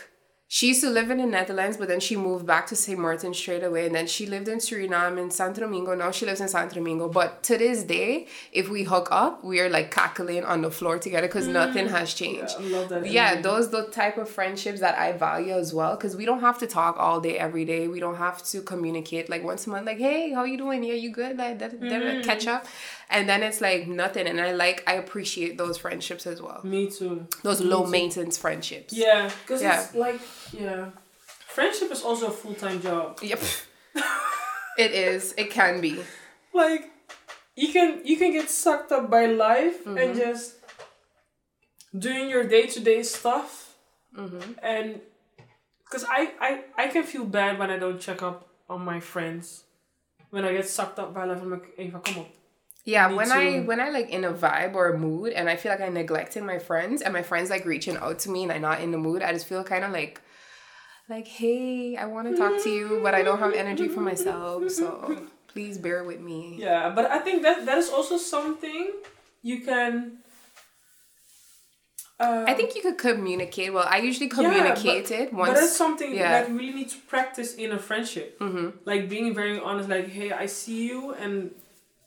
[0.53, 2.99] she used to live in the Netherlands, but then she moved back to St.
[2.99, 3.87] Martin straight away.
[3.87, 5.95] And then she lived in Suriname and Santo Domingo.
[5.95, 7.09] Now she lives in Santo Domingo.
[7.09, 10.99] But to this day, if we hook up, we are like cackling on the floor
[10.99, 11.53] together because mm.
[11.53, 12.53] nothing has changed.
[12.59, 13.09] Yeah, I love that.
[13.09, 15.95] Yeah, those the type of friendships that I value as well.
[15.95, 17.87] Because we don't have to talk all day, every day.
[17.87, 20.83] We don't have to communicate like once a month, like, hey, how are you doing?
[20.83, 21.35] Yeah, you good?
[21.35, 22.23] Like, that, mm.
[22.23, 22.67] catch up.
[23.09, 24.27] And then it's like nothing.
[24.27, 26.61] And I like, I appreciate those friendships as well.
[26.63, 27.27] Me too.
[27.43, 27.91] Those Me low too.
[27.91, 28.93] maintenance friendships.
[28.93, 29.83] Yeah, because yeah.
[29.83, 30.19] it's like
[30.51, 30.89] yeah.
[31.47, 33.19] Friendship is also a full time job.
[33.21, 33.39] Yep.
[34.77, 35.35] it is.
[35.37, 35.99] It can be.
[36.53, 36.89] Like
[37.55, 39.97] you can you can get sucked up by life mm-hmm.
[39.97, 40.55] and just
[41.97, 43.75] doing your day to day stuff.
[44.17, 44.53] Mm-hmm.
[44.63, 45.01] And
[45.85, 49.63] because I, I I can feel bad when I don't check up on my friends.
[50.31, 52.25] When I get sucked up by life, I'm like, Eva, come on.
[52.85, 53.33] Yeah, when to...
[53.33, 55.89] I when I like in a vibe or a mood and I feel like I
[55.89, 58.91] neglected my friends and my friends like reaching out to me and I'm not in
[58.91, 60.21] the mood, I just feel kind of like
[61.09, 64.69] like, hey, I want to talk to you, but I don't have energy for myself,
[64.71, 66.55] so please bear with me.
[66.57, 68.91] Yeah, but I think that that is also something
[69.41, 70.19] you can.
[72.19, 73.73] Uh, I think you could communicate.
[73.73, 75.49] Well, I usually communicate yeah, it once.
[75.49, 76.41] But that's something yeah.
[76.41, 78.39] that you really need to practice in a friendship.
[78.39, 78.77] Mm-hmm.
[78.85, 81.51] Like being very honest, like, hey, I see you and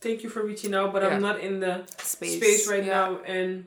[0.01, 1.09] thank you for reaching out, but yeah.
[1.09, 2.95] I'm not in the space, space right yeah.
[2.95, 3.19] now.
[3.27, 3.67] And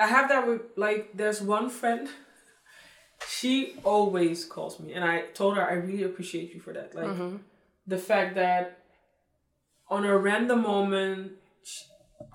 [0.00, 2.08] I have that with like there's one friend.
[3.28, 6.94] She always calls me, and I told her I really appreciate you for that.
[6.94, 7.36] Like mm-hmm.
[7.86, 8.78] the fact that
[9.88, 11.84] on a random moment, she,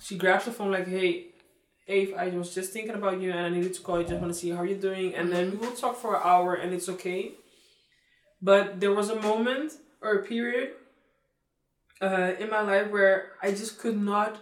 [0.01, 1.27] she grabs the phone like, "Hey,
[1.87, 4.07] Ave, I was just thinking about you, and I needed to call you.
[4.07, 5.35] Just want to see how you're doing, and mm-hmm.
[5.35, 7.33] then we will talk for an hour, and it's okay."
[8.41, 10.71] But there was a moment or a period
[12.01, 14.39] uh, in my life where I just could not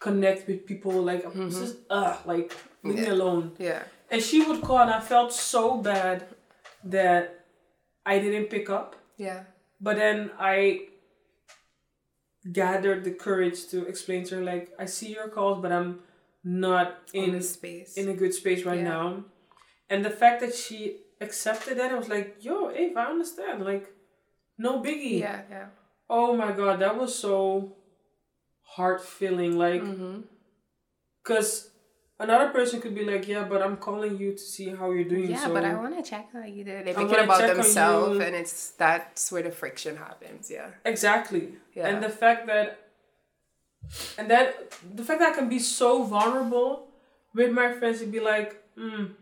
[0.00, 0.92] connect with people.
[1.02, 1.48] Like mm-hmm.
[1.50, 3.04] just uh like leave yeah.
[3.04, 3.52] me alone.
[3.58, 3.82] Yeah.
[4.10, 6.26] And she would call, and I felt so bad
[6.84, 7.44] that
[8.06, 8.96] I didn't pick up.
[9.16, 9.44] Yeah.
[9.80, 10.88] But then I
[12.52, 16.00] gathered the courage to explain to her like I see your calls, but I'm
[16.44, 18.94] not in a space in a good space right yeah.
[18.94, 19.24] now.
[19.90, 23.64] And the fact that she accepted that, I was like, "Yo, Eve, I understand.
[23.64, 23.92] Like,
[24.56, 25.66] no biggie." Yeah, yeah.
[26.10, 27.76] Oh my god, that was so
[28.62, 29.58] heart filling.
[29.58, 29.82] Like,
[31.22, 31.70] because
[32.18, 32.24] mm-hmm.
[32.24, 35.30] another person could be like, "Yeah, but I'm calling you to see how you're doing."
[35.30, 36.86] Yeah, so but I want to check how you did.
[36.86, 40.50] They make it about themselves, and it's that's where the friction happens.
[40.50, 40.70] Yeah.
[40.84, 41.52] Exactly.
[41.74, 41.88] Yeah.
[41.88, 42.90] And the fact that,
[44.16, 46.88] and that the fact that I can be so vulnerable
[47.34, 49.12] with my friends and be like, mm,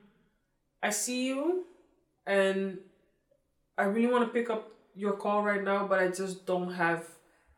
[0.82, 1.64] "I see you,"
[2.26, 2.78] and
[3.76, 7.04] I really want to pick up your call right now, but I just don't have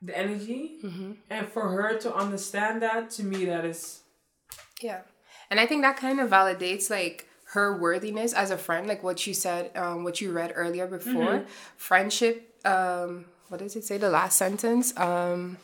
[0.02, 0.78] the energy.
[0.84, 1.12] Mm-hmm.
[1.30, 4.02] And for her to understand that, to me, that is.
[4.82, 5.00] Yeah.
[5.50, 9.26] And I think that kind of validates like her worthiness as a friend, like what
[9.26, 11.12] you said, um, what you read earlier before.
[11.12, 11.48] Mm-hmm.
[11.76, 13.96] Friendship, um, what does it say?
[13.96, 14.96] The last sentence.
[14.98, 15.56] Um,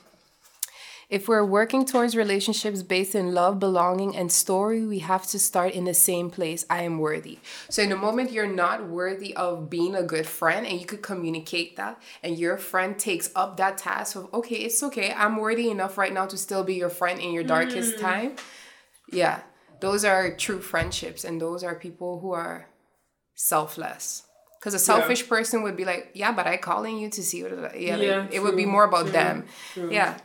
[1.09, 5.73] if we're working towards relationships based in love, belonging, and story, we have to start
[5.73, 6.65] in the same place.
[6.71, 7.39] I am worthy.
[7.69, 11.03] So, in the moment you're not worthy of being a good friend, and you could
[11.03, 15.71] communicate that, and your friend takes up that task of, okay, it's okay, I'm worthy
[15.71, 18.01] enough right now to still be your friend in your darkest mm.
[18.01, 18.37] time.
[19.13, 19.41] Yeah,
[19.81, 22.69] those are true friendships, and those are people who are
[23.35, 24.23] selfless.
[24.59, 25.29] Because a selfish yeah.
[25.29, 27.79] person would be like, yeah, but I calling you to see what.
[27.79, 29.45] Yeah, yeah like, it would be more about true, them.
[29.75, 29.93] True.
[29.93, 30.17] Yeah.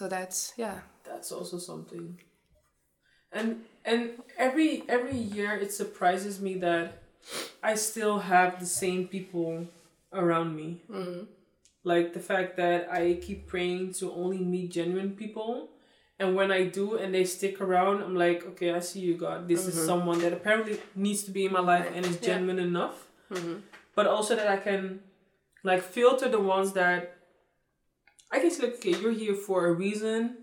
[0.00, 0.78] So that's yeah.
[1.04, 2.18] That's also something.
[3.30, 7.02] And and every every year it surprises me that
[7.62, 9.66] I still have the same people
[10.10, 10.80] around me.
[10.90, 11.24] Mm-hmm.
[11.84, 15.68] Like the fact that I keep praying to only meet genuine people.
[16.18, 19.48] And when I do and they stick around, I'm like, okay, I see you, God.
[19.48, 19.80] This mm-hmm.
[19.80, 22.72] is someone that apparently needs to be in my life and is genuine yeah.
[22.72, 23.06] enough.
[23.30, 23.56] Mm-hmm.
[23.94, 25.00] But also that I can
[25.62, 27.19] like filter the ones that
[28.30, 30.36] I can say, okay, you're here for a reason,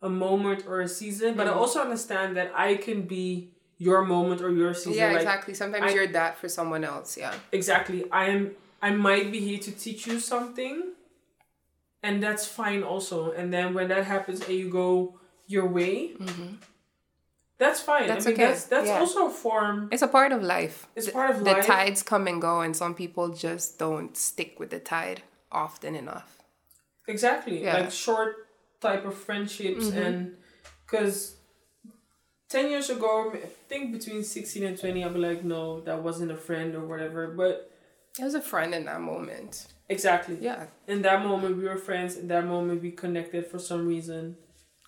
[0.00, 1.34] a moment, or a season.
[1.34, 1.56] But mm-hmm.
[1.56, 4.94] I also understand that I can be your moment or your season.
[4.94, 5.54] Yeah, like, exactly.
[5.54, 7.16] Sometimes I, you're that for someone else.
[7.16, 7.34] Yeah.
[7.50, 8.04] Exactly.
[8.10, 8.52] I am.
[8.80, 10.92] I might be here to teach you something,
[12.02, 13.32] and that's fine also.
[13.32, 16.14] And then when that happens, and you go your way.
[16.14, 16.54] Mm-hmm.
[17.58, 18.08] That's fine.
[18.08, 18.46] That's I mean, okay.
[18.48, 18.98] That's, that's yeah.
[18.98, 19.88] also a form.
[19.92, 20.88] It's a part of life.
[20.96, 21.64] It's part of the life.
[21.64, 25.94] The tides come and go, and some people just don't stick with the tide often
[25.94, 26.41] enough.
[27.08, 27.62] Exactly.
[27.62, 27.78] Yeah.
[27.78, 28.34] Like short
[28.80, 29.98] type of friendships mm-hmm.
[29.98, 30.36] and
[30.84, 31.36] because
[32.52, 36.30] 10 years ago, I think between 16 and 20, I'd be like, no, that wasn't
[36.30, 37.28] a friend or whatever.
[37.28, 37.70] But
[38.18, 39.66] it was a friend in that moment.
[39.88, 40.36] Exactly.
[40.40, 40.66] Yeah.
[40.86, 42.16] In that moment, we were friends.
[42.16, 44.36] In that moment, we connected for some reason.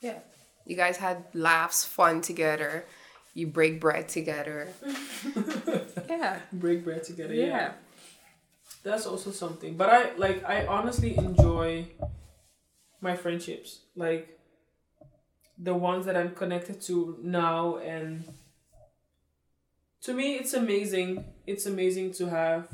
[0.03, 0.19] Yeah.
[0.67, 2.85] You guys had laughs, fun together.
[3.33, 4.69] You break bread together.
[6.09, 6.39] Yeah.
[6.53, 7.35] break bread together.
[7.35, 7.47] Yeah.
[7.47, 7.73] yeah.
[8.85, 9.77] That's also something.
[9.77, 11.89] But I like I honestly enjoy
[13.01, 13.81] my friendships.
[13.97, 14.39] Like
[15.59, 18.25] the ones that I'm connected to now and
[20.03, 21.25] to me it's amazing.
[21.47, 22.69] It's amazing to have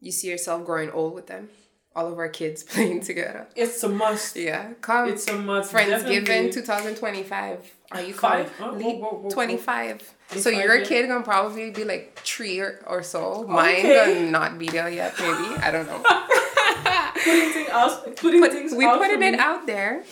[0.00, 1.48] You see yourself growing old with them.
[1.94, 3.46] All of our kids playing together.
[3.54, 4.34] it's a must.
[4.36, 4.72] Yeah.
[4.80, 5.08] Come.
[5.10, 5.72] It's a must.
[5.72, 6.52] Friendsgiving Definitely.
[6.52, 7.72] 2025.
[7.92, 8.50] Are you Five.
[8.60, 9.30] Oh, whoa, whoa, whoa, whoa.
[9.30, 10.14] 25.
[10.30, 13.44] So 25, your kid gonna probably be like three or, or so.
[13.46, 14.14] Mine Okay.
[14.14, 15.56] gonna not be there yet, maybe.
[15.62, 16.02] I don't know.
[17.22, 19.38] putting things out putting But things we out putting it me.
[19.38, 20.04] out there.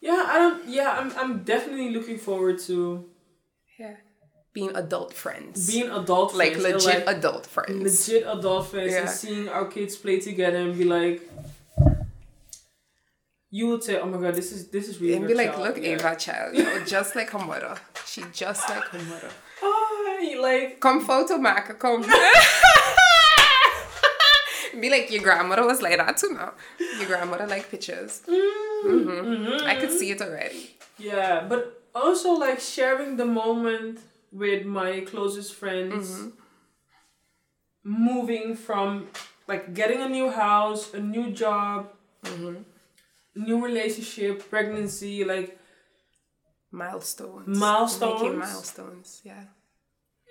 [0.00, 3.04] Yeah, I don't yeah, I'm I'm definitely looking forward to
[3.78, 3.94] Yeah.
[4.56, 5.66] Being adult friends.
[5.72, 7.82] being adult like friends legit like, adult friends.
[8.08, 9.00] legit adult friends Yeah.
[9.00, 11.20] and seeing our kids play together and be like
[13.50, 15.62] you would say, Oh my god, this is this is really and be like, child."
[15.66, 15.90] look, yeah.
[16.00, 17.74] Ava child, you know, just like her mother.
[18.06, 19.30] She just like her mother.
[19.62, 22.00] Oh, like Come photo Maca, come.
[24.80, 26.52] be like your grandmother was like that too now.
[26.98, 28.22] Your grandmother like pictures.
[28.26, 30.76] mm, I could see it already.
[30.98, 34.00] Yeah, but also like sharing the moment
[34.36, 36.10] with my closest friends.
[36.10, 36.28] Mm-hmm.
[37.84, 39.08] Moving from
[39.46, 41.90] like getting a new house, a new job,
[42.24, 42.62] Mm-hmm.
[43.46, 45.56] new relationship, pregnancy, like
[46.72, 47.56] Milestones.
[47.56, 48.22] Milestones.
[48.22, 49.20] Making milestones.
[49.24, 49.44] Yeah.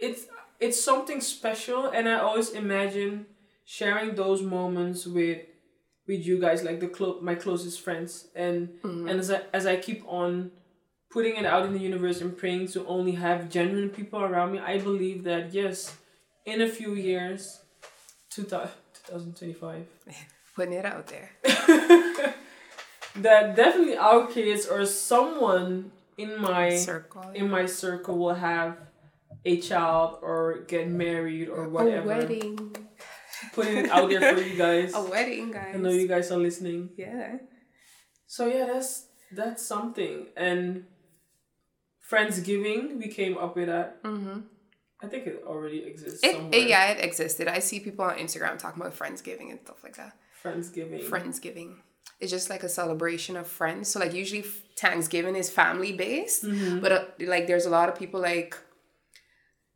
[0.02, 0.26] it's
[0.60, 3.28] it's something special and I always imagine
[3.64, 5.40] sharing those moments with
[6.08, 9.08] with you guys like the clo- my closest friends and Mm-hmm.
[9.10, 10.52] and as I, as I keep on
[11.16, 14.60] putting it out in the universe and praying to only have genuine people around me
[14.74, 15.96] I believe that yes
[16.46, 17.42] in a few years
[18.32, 18.70] 2000
[19.08, 19.86] 2025
[20.56, 21.30] Putting it out there.
[23.26, 27.32] that definitely our kids or someone in my Circle.
[27.34, 28.78] in my circle will have
[29.46, 32.76] a child or get married or whatever A wedding.
[33.54, 35.76] putting it out there for you guys A wedding, guys.
[35.76, 37.38] I know you guys are listening Yeah.
[38.28, 40.86] so yeah that's that's something and
[42.12, 44.40] friendsgiving we came up with that Mm-hmm.
[45.04, 47.48] I think it already exists It, somewhere it, yeah, it existed.
[47.48, 50.14] I see people on Instagram talking about Friendsgiving and stuff like that.
[50.44, 51.76] friendsgiving Friendsgiving.
[52.20, 53.90] It's just like a celebration of friends.
[53.90, 54.44] So like usually
[54.78, 56.46] Thanksgiving is family based,
[56.82, 58.58] but uh, like there's a lot of people like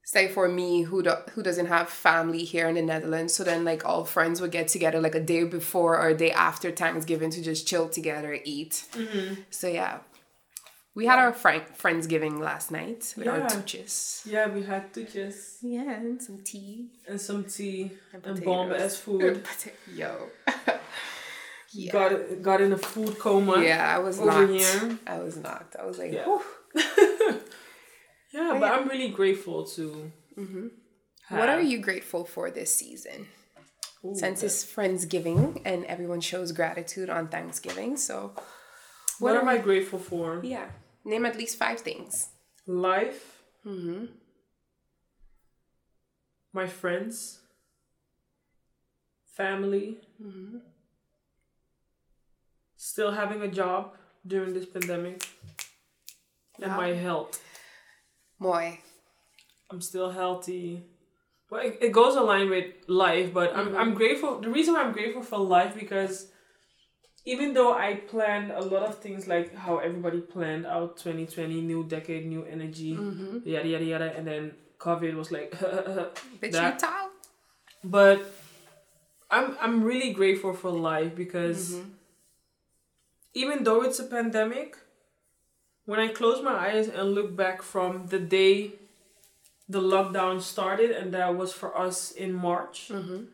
[0.05, 3.33] say for me who do, who doesn't have family here in the Netherlands.
[3.33, 6.31] So then like all friends would get together like a day before or a day
[6.31, 8.85] after Thanksgiving to just chill together, eat.
[9.49, 9.99] So yeah.
[10.99, 13.47] We had our friend Friendsgiving last night with our Yeah.
[13.55, 13.93] touches.
[14.33, 14.83] yeah we had
[15.15, 16.71] just Yeah, and some tea.
[17.09, 17.79] and some tea
[18.13, 18.45] and, potatoes.
[18.47, 19.35] bomb ass food
[20.01, 20.11] Yo.
[21.71, 21.91] yeah.
[21.97, 22.11] got
[22.47, 24.51] got in a food coma Yeah, I was over knocked.
[24.61, 25.73] here I was knocked.
[25.81, 26.37] I was like, Yeah.
[28.35, 29.83] Yeah but I'm really grateful to
[30.41, 30.67] mm-hmm.
[31.39, 33.19] what are you grateful for this season?
[34.05, 38.15] Ooh, Since it's Friendsgiving and everyone shows gratitude on Thanksgiving, so
[39.23, 40.67] what am I grateful for yeah,
[41.05, 42.29] name at least five things.
[42.67, 44.05] life, Mm-hmm.
[46.53, 47.39] my friends,
[49.35, 50.57] family, Mm-hmm.
[52.75, 53.93] still having a job
[54.25, 55.25] during this pandemic,
[56.61, 57.41] and my health.
[58.39, 58.79] Moy.
[59.69, 60.83] I'm still healthy.
[61.49, 64.39] Well, it, it goes aligned with life, but I'm, I'm grateful.
[64.39, 66.27] The reason why I'm grateful for life because
[67.25, 71.83] even though I planned a lot of things like how everybody planned out 2020, new
[71.83, 73.47] decade, new energy, mm-hmm.
[73.47, 75.51] yada yada yada, and then COVID was like,
[76.41, 77.09] Bitch, That- you
[77.83, 78.33] but
[79.29, 81.89] I'm I'm really grateful for life because mm-hmm.
[83.33, 84.77] even though it's a pandemic,
[85.85, 88.73] when I close my eyes and look back from the day
[89.69, 93.25] the lockdown started, and that was for us in March, mm-hmm.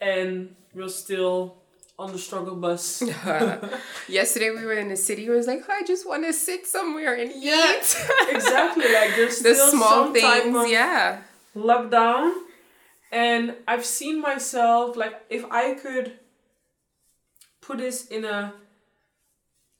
[0.00, 1.56] and we're still
[1.98, 3.02] on the struggle bus.
[4.08, 5.26] Yesterday we were in the city.
[5.26, 8.06] It was like, I just want to sit somewhere and Yeah, eat.
[8.30, 8.84] exactly.
[8.92, 11.22] Like there's the small things, yeah.
[11.56, 12.32] lockdown
[13.10, 16.18] and i've seen myself like if i could
[17.60, 18.52] put this in a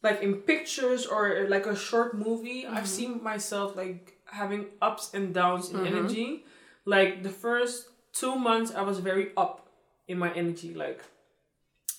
[0.03, 2.85] like in pictures or like a short movie i've mm-hmm.
[2.87, 5.87] seen myself like having ups and downs in mm-hmm.
[5.87, 6.45] energy
[6.85, 9.69] like the first two months i was very up
[10.07, 11.03] in my energy like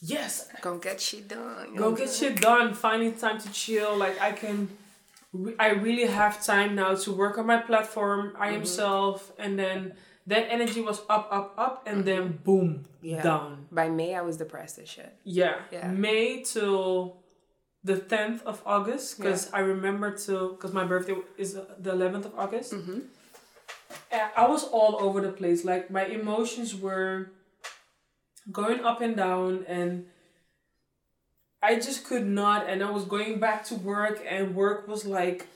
[0.01, 1.75] yes Go get shit done.
[1.75, 4.69] go get shit done finding time to chill like i can
[5.59, 8.55] i really have time now to work on my platform i Mm-hmm.
[8.57, 9.93] am self and then
[10.27, 13.05] that energy was up up up and then boom Mm-hmm.
[13.15, 13.23] Yeah.
[13.23, 15.13] down By May, I was depressed as shit.
[15.23, 15.87] yeah, Yeah.
[15.87, 17.15] may till
[17.81, 21.53] the 10th of august because i remember till because my birthday is
[21.85, 22.99] the 11th of august Mm-hmm.
[24.11, 25.63] I was all over the place.
[25.65, 27.31] Like my emotions were
[28.51, 30.05] going up and down and
[31.61, 35.47] I just could not and I was going back to work and work was like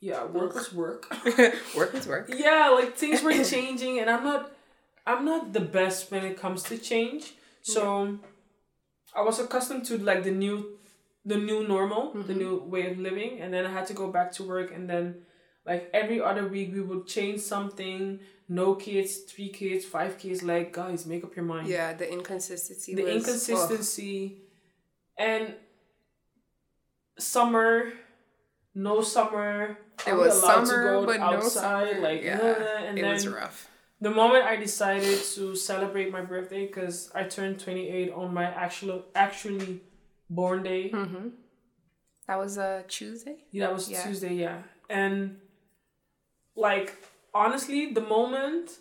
[0.00, 1.06] yeah, work was work.
[1.76, 2.28] work was work.
[2.34, 4.52] Yeah, like things were changing and I'm not
[5.06, 7.34] I'm not the best when it comes to change.
[7.62, 8.16] So yeah.
[9.14, 10.78] I was accustomed to like the new
[11.24, 12.26] the new normal, mm-hmm.
[12.26, 14.90] the new way of living and then I had to go back to work and
[14.90, 15.22] then
[15.64, 18.18] like every other week we would change something
[18.52, 22.94] no kids three kids five kids like guys make up your mind yeah the inconsistency
[22.94, 24.36] the was, inconsistency
[25.18, 25.24] oh.
[25.24, 25.54] and
[27.18, 27.92] summer
[28.74, 33.26] no summer it was summer but outside, no summer like yeah, and it then was
[33.26, 33.68] rough
[34.00, 39.04] the moment i decided to celebrate my birthday because i turned 28 on my actual
[39.14, 39.80] actually
[40.28, 41.28] born day mm-hmm.
[42.26, 44.02] that was a tuesday yeah that was yeah.
[44.02, 44.58] tuesday yeah
[44.90, 45.38] and
[46.54, 48.78] like honestly the moment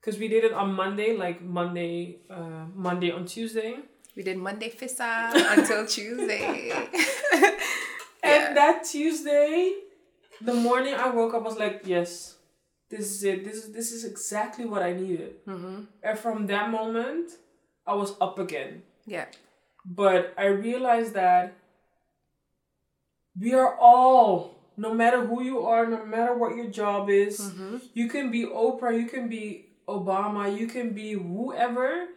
[0.00, 3.76] because we did it on monday like monday uh monday on tuesday.
[4.16, 6.72] We did monday fissa until tuesday.
[8.24, 9.74] And that tuesday
[10.40, 12.36] the morning i woke up I was like yes
[12.88, 13.42] this is it.
[13.44, 15.44] This is this is exactly what i needed.
[15.46, 15.84] Mm-hmm.
[16.02, 17.32] and from that moment
[17.86, 18.82] i was up again.
[19.06, 19.26] Yeah.
[19.84, 21.54] But i realized that
[23.38, 27.78] we are all no matter who you are, no matter what your job is, mm-hmm.
[27.94, 32.08] you can be Oprah, you can be Obama, you can be whoever.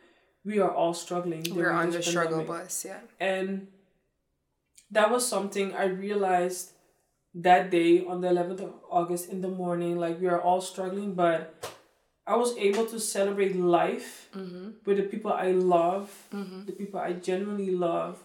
[0.44, 1.44] We are all struggling.
[1.52, 3.00] We're on the struggle bus, yeah.
[3.20, 3.68] And
[4.92, 6.72] that was something I realized
[7.34, 9.98] that day on the 11th of August in the morning.
[9.98, 11.68] Like, we are all struggling, but
[12.28, 14.70] I was able to celebrate life mm-hmm.
[14.86, 16.66] with the people I love, mm-hmm.
[16.66, 18.24] the people I genuinely love.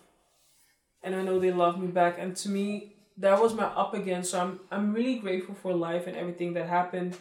[1.03, 2.17] And I know they love me back.
[2.19, 4.25] And to me, that was my up again.
[4.25, 7.17] So I'm I'm really grateful for life and everything that happened,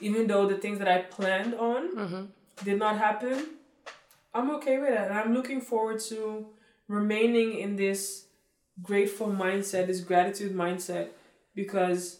[0.00, 2.24] even though the things that I planned on mm-hmm.
[2.64, 3.46] did not happen.
[4.34, 6.46] I'm okay with that, and I'm looking forward to
[6.88, 8.26] remaining in this
[8.82, 11.10] grateful mindset, this gratitude mindset,
[11.54, 12.18] because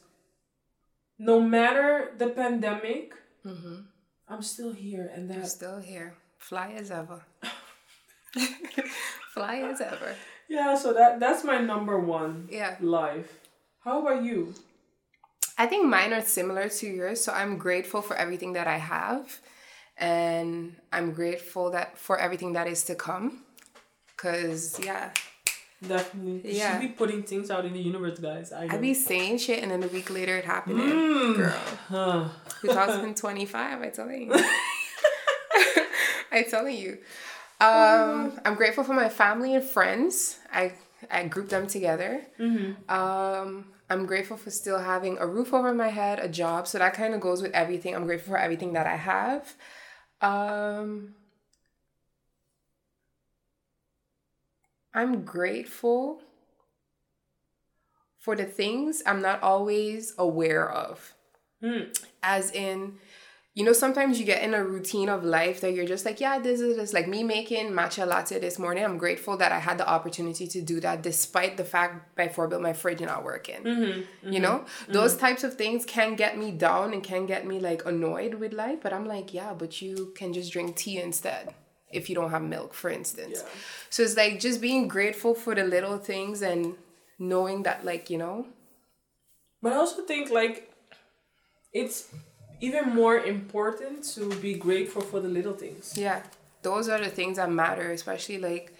[1.18, 3.14] no matter the pandemic,
[3.44, 3.80] mm-hmm.
[4.28, 7.24] I'm still here, and that I'm still here, fly as ever,
[9.34, 10.14] fly as ever.
[10.48, 12.48] Yeah, so that that's my number one.
[12.50, 12.76] Yeah.
[12.80, 13.40] Life.
[13.80, 14.54] How about you?
[15.56, 17.22] I think mine are similar to yours.
[17.22, 19.40] So I'm grateful for everything that I have,
[19.96, 23.42] and I'm grateful that for everything that is to come.
[24.16, 25.10] Cause yeah.
[25.86, 26.52] Definitely.
[26.52, 26.72] You yeah.
[26.72, 28.52] should be putting things out in the universe, guys.
[28.52, 30.78] I I be saying shit and then a week later it happening.
[30.78, 31.36] Mm.
[31.36, 31.60] Girl.
[31.88, 32.28] Huh.
[32.62, 34.32] 2025, I tell you.
[36.32, 36.98] I telling you.
[37.64, 40.38] Um, I'm grateful for my family and friends.
[40.52, 40.72] I
[41.10, 42.22] I group them together.
[42.38, 42.90] Mm-hmm.
[42.90, 46.66] Um, I'm grateful for still having a roof over my head, a job.
[46.66, 47.94] So that kind of goes with everything.
[47.94, 49.54] I'm grateful for everything that I have.
[50.20, 51.14] Um,
[54.94, 56.22] I'm grateful
[58.18, 61.14] for the things I'm not always aware of.
[61.62, 61.96] Mm.
[62.22, 62.94] As in,
[63.54, 66.40] you know, sometimes you get in a routine of life that you're just like, yeah,
[66.40, 66.92] this is this.
[66.92, 70.60] Like me making matcha latte this morning, I'm grateful that I had the opportunity to
[70.60, 73.62] do that despite the fact by built my fridge not working.
[73.62, 74.92] Mm-hmm, mm-hmm, you know, mm-hmm.
[74.92, 78.52] those types of things can get me down and can get me like annoyed with
[78.52, 78.80] life.
[78.82, 81.54] But I'm like, yeah, but you can just drink tea instead
[81.92, 83.38] if you don't have milk, for instance.
[83.40, 83.48] Yeah.
[83.88, 86.74] So it's like just being grateful for the little things and
[87.20, 88.46] knowing that, like, you know.
[89.62, 90.72] But I also think like
[91.72, 92.08] it's
[92.60, 95.94] even more important to be grateful for the little things.
[95.96, 96.22] Yeah,
[96.62, 98.74] those are the things that matter, especially like.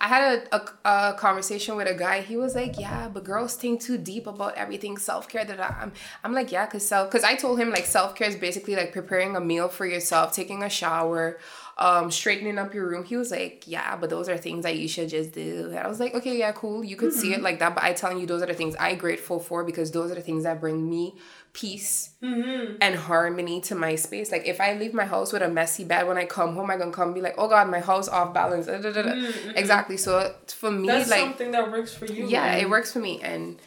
[0.00, 2.20] I had a, a, a conversation with a guy.
[2.20, 5.92] He was like, "Yeah, but girls think too deep about everything self care." That I'm,
[6.22, 8.92] I'm like, "Yeah, cause self, cause I told him like self care is basically like
[8.92, 11.40] preparing a meal for yourself, taking a shower,
[11.78, 13.04] um, straightening up your room.
[13.04, 15.66] He was like, yeah, but those are things that you should just do.
[15.70, 16.82] And I was like, okay, yeah, cool.
[16.82, 17.20] You could mm-hmm.
[17.20, 17.44] see it mm-hmm.
[17.44, 17.76] like that.
[17.76, 20.20] But I telling you, those are the things I'm grateful for because those are the
[20.20, 21.14] things that bring me
[21.52, 22.76] peace mm-hmm.
[22.80, 24.32] and harmony to my space.
[24.32, 26.80] Like if I leave my house with a messy bed, when I come home, I'm
[26.80, 28.66] gonna come be like, oh God, my house off balance.
[28.66, 29.50] Mm-hmm.
[29.56, 29.96] Exactly.
[29.98, 32.26] So for me, That's like something that works for you.
[32.26, 32.58] Yeah, man.
[32.58, 33.20] it works for me.
[33.22, 33.60] And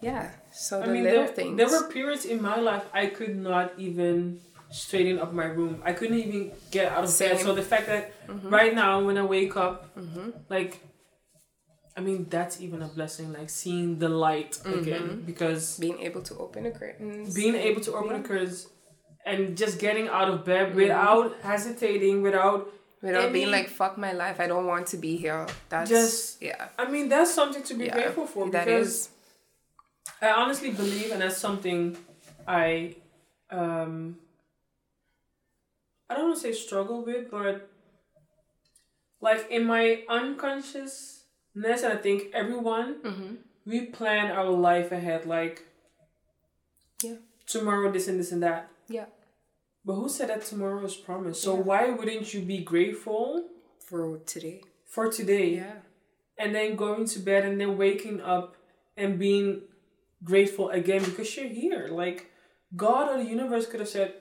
[0.00, 0.30] yeah.
[0.52, 1.56] So the I mean, little there, things.
[1.56, 4.40] There were periods in my life I could not even
[4.70, 5.82] straighten up my room.
[5.84, 7.36] I couldn't even get out of Same.
[7.36, 7.40] bed.
[7.40, 8.48] So the fact that mm-hmm.
[8.48, 10.30] right now when I wake up, mm-hmm.
[10.48, 10.80] like,
[11.96, 13.32] I mean that's even a blessing.
[13.32, 14.78] Like seeing the light mm-hmm.
[14.78, 18.22] again because being able to open the curtains, being able to open yeah.
[18.22, 18.68] the curtains,
[19.24, 20.76] and just getting out of bed mm-hmm.
[20.76, 24.40] without hesitating, without without any, being like fuck my life.
[24.40, 25.46] I don't want to be here.
[25.68, 26.68] That's just yeah.
[26.78, 29.08] I mean that's something to be yeah, grateful for because that is.
[30.20, 31.96] I honestly believe, and that's something
[32.46, 32.96] I
[33.50, 34.16] um
[36.08, 37.68] I don't want to say struggle with, but
[39.20, 43.34] like in my unconsciousness, and I think everyone Mm-hmm.
[43.64, 45.66] we plan our life ahead, like
[47.02, 47.16] Yeah.
[47.46, 48.68] tomorrow this and this and that.
[48.88, 49.06] Yeah.
[49.84, 51.42] But who said that tomorrow is promised?
[51.42, 51.62] So Yeah.
[51.62, 53.48] why wouldn't you be grateful
[53.80, 54.62] For today.
[54.84, 55.48] for today?
[55.56, 55.80] Yeah.
[56.38, 58.56] and then going to bed and then waking up
[58.94, 59.62] and being
[60.22, 61.88] grateful again because you're here.
[61.88, 62.30] Like
[62.76, 64.20] God or the universe could have said,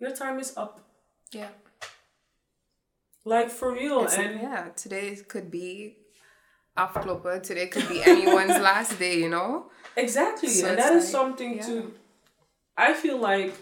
[0.00, 0.87] Your time is up.
[1.32, 1.48] Yeah.
[3.24, 4.00] Like for real.
[4.04, 5.96] It's- and yeah, today could be
[6.76, 7.42] afkloppen.
[7.42, 9.70] Today could be anyone's last day, you know?
[9.96, 10.48] exactly.
[10.48, 11.66] So and that is like- something yeah.
[11.66, 11.92] to
[12.76, 13.54] I feel like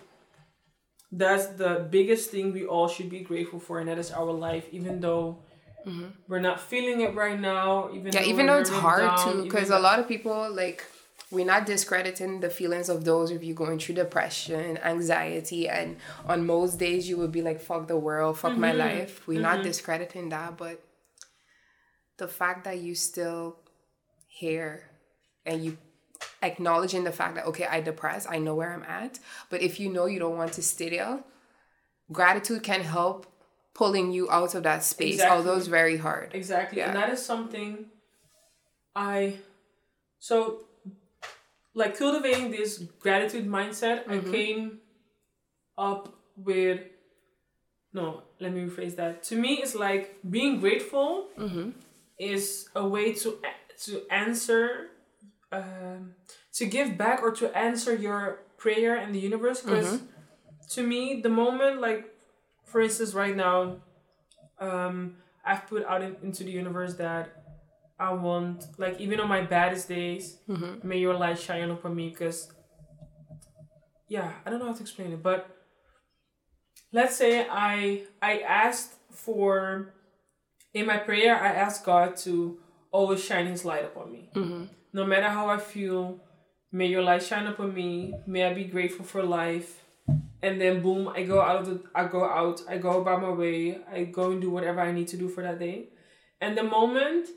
[1.11, 4.67] that's the biggest thing we all should be grateful for and that is our life,
[4.73, 5.39] even though
[6.29, 7.89] we're not feeling it right now.
[7.95, 8.07] Even Mm-hmm.
[8.13, 10.85] Yeah, though even though it's hard down, to, because a lot of people, like,
[11.31, 15.97] we're not discrediting the feelings of those of you going through depression, anxiety, and
[16.27, 18.79] on most days you would be like, fuck the world, fuck my Mm-hmm.
[18.79, 19.27] life.
[19.27, 20.81] We're not discrediting that, but
[22.19, 23.57] the fact that you still
[24.29, 24.85] here
[25.45, 25.77] and you
[26.43, 29.19] acknowledging the fact that okay i depressed i know where i'm at
[29.51, 31.21] but if you know you don't want to stay there
[32.13, 33.27] gratitude can help
[33.75, 35.37] pulling you out of that space Exactly.
[35.37, 36.81] although it's very hard Exactly.
[36.81, 37.87] And that is something
[38.95, 39.37] I
[40.19, 40.61] so
[41.77, 44.79] like cultivating this gratitude mindset, I came
[45.79, 46.03] up
[46.37, 46.81] with
[47.93, 49.23] no, let me rephrase that.
[49.25, 51.29] To me it's like being grateful
[52.19, 53.39] is a way to
[53.85, 54.89] to answer
[55.53, 56.15] um
[56.55, 59.61] to give back or to answer your prayer in the universe.
[59.61, 60.01] Because
[60.75, 62.03] to me the moment like
[62.65, 63.77] for instance right now
[64.59, 67.36] um I've put out in, into the universe that
[67.99, 70.87] I want like even on my baddest days, mm-hmm.
[70.87, 72.53] may your light shine upon me because
[74.09, 75.49] yeah, I don't know how to explain it, but
[76.93, 79.95] let's say I I asked for
[80.75, 82.59] in my prayer I asked God to
[82.91, 84.31] always shine his light upon me.
[84.35, 84.65] Mm-hmm.
[84.93, 86.21] No matter how I feel,
[86.73, 88.15] may your light shine upon me.
[88.27, 89.83] May I be grateful for life.
[90.43, 93.31] And then boom, I go out of the I go out, I go about my
[93.31, 95.89] way, I go and do whatever I need to do for that day.
[96.43, 97.29] And the moment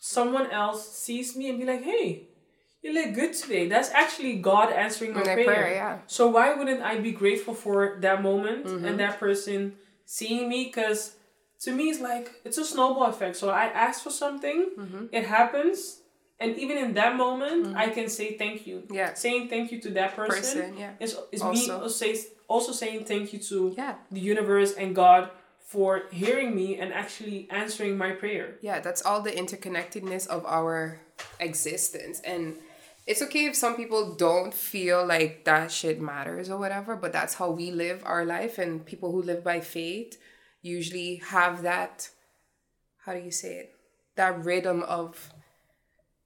[0.00, 2.28] someone else sees me and be like, hey,
[2.82, 3.68] you look good today.
[3.68, 5.44] That's actually God answering my prayer.
[5.44, 5.98] prayer, yeah.
[6.06, 8.84] So why wouldn't I be grateful for that moment Mm-hmm.
[8.84, 9.74] and that person
[10.04, 10.64] seeing me?
[10.66, 11.16] Because
[11.60, 13.36] to me, it's like it's a snowball effect.
[13.36, 15.06] So I ask for something, Mm-hmm.
[15.10, 16.00] it happens,
[16.38, 18.82] and even in that moment, I can say thank you.
[18.90, 19.14] Yeah.
[19.14, 20.92] saying thank you to that person, Person, yeah.
[21.00, 21.72] is is me Also.
[21.80, 22.12] also, say,
[22.46, 23.94] also saying thank you to Yeah.
[24.12, 25.30] the universe and God
[25.66, 28.54] for hearing me and actually answering my prayer.
[28.62, 31.00] Yeah, that's all the interconnectedness of our
[31.40, 32.20] existence.
[32.20, 32.54] And
[33.04, 37.34] it's okay if some people don't feel like that shit matters or whatever, but that's
[37.34, 38.58] how we live our life.
[38.58, 40.16] And people who live by faith
[40.62, 42.10] usually have that,
[43.04, 43.74] how do you say it?
[44.14, 45.32] That rhythm of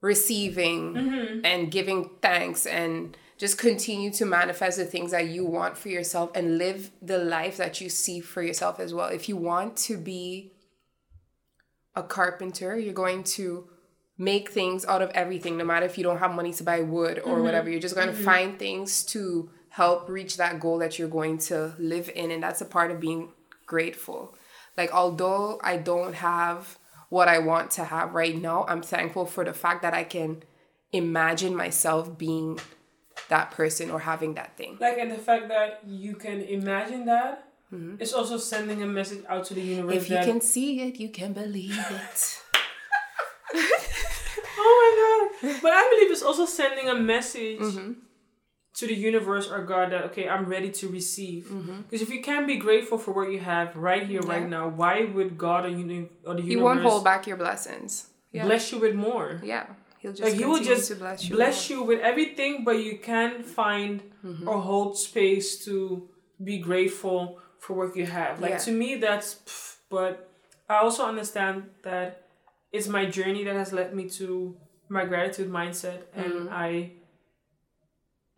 [0.02, 1.46] receiving mm-hmm.
[1.46, 6.30] and giving thanks and just continue to manifest the things that you want for yourself
[6.34, 9.08] and live the life that you see for yourself as well.
[9.08, 10.52] If you want to be
[11.96, 13.66] a carpenter, you're going to
[14.18, 17.18] make things out of everything, no matter if you don't have money to buy wood
[17.20, 17.44] or mm-hmm.
[17.44, 17.70] whatever.
[17.70, 18.24] You're just going to mm-hmm.
[18.24, 22.30] find things to help reach that goal that you're going to live in.
[22.30, 23.30] And that's a part of being
[23.64, 24.34] grateful.
[24.76, 26.78] Like, although I don't have
[27.08, 30.42] what I want to have right now, I'm thankful for the fact that I can
[30.92, 32.60] imagine myself being
[33.28, 34.76] that person or having that thing.
[34.80, 37.44] Like and the fact that you can imagine that,
[38.00, 40.98] it's also sending a message out to the universe If you that can see it,
[40.98, 42.38] you can believe it.
[44.62, 44.74] Oh
[45.42, 45.62] my god!
[45.62, 47.92] But I believe it's also sending a message Mm-hmm.
[48.74, 51.44] to the universe or God that okay, I'm ready to receive.
[51.46, 51.82] Mm-hmm.
[51.82, 55.04] Because if you can't be grateful for what you have right here, right now, why
[55.04, 56.48] would God or, uni- or the universe?
[56.48, 58.06] He won't hold back your blessings.
[58.32, 58.44] Yeah.
[58.44, 59.40] bless you with more?
[59.42, 59.66] yeah.
[60.00, 61.36] He'll just Like he will just bless you.
[61.36, 64.46] bless you with everything, but you can't find Mm-hmm.
[64.48, 66.06] or hold space to
[66.44, 68.38] be grateful for what you have.
[68.40, 68.58] Like Yeah.
[68.68, 69.28] to me, that's.
[69.46, 70.12] pff, but
[70.68, 72.08] I also understand that
[72.70, 74.56] it's my journey that has led me to
[74.88, 76.48] my gratitude mindset, and Mm-hmm.
[76.68, 76.70] I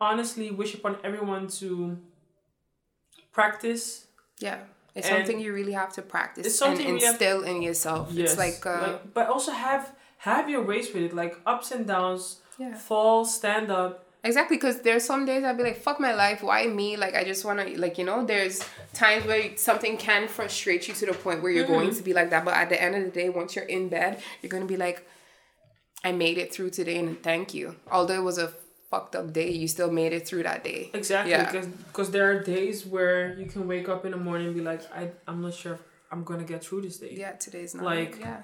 [0.00, 1.98] honestly wish upon everyone to
[3.32, 4.06] practice.
[4.38, 4.58] Yeah.
[4.94, 8.08] It's And something you really have to practice it's and something have- instill in yourself.
[8.12, 9.94] Yes, It's like, uh, but also have
[10.28, 12.38] have your ways with it, like ups and downs.
[12.58, 12.74] Yeah.
[12.74, 14.04] Fall, stand up.
[14.24, 16.96] Exactly, because there's some days I'd be like, fuck my life, why me?
[16.96, 18.64] Like, I just want to, like, you know, there's
[18.94, 21.96] times where something can frustrate you to the point where you're going Mm-hmm.
[21.98, 22.44] to be like that.
[22.44, 24.76] But at the end of the day, once you're in bed, you're going to be
[24.76, 25.04] like,
[26.04, 27.74] I made it through today and thank you.
[27.90, 28.52] Although it was a
[28.90, 30.90] fucked up day, you still made it through that day.
[30.94, 31.50] Exactly, Yeah.
[31.88, 34.82] because there are days where you can wake up in the morning and be like,
[34.94, 35.80] I I'm not sure if
[36.12, 37.14] I'm gonna get through this day.
[37.24, 38.42] Yeah, today's not Like- yeah.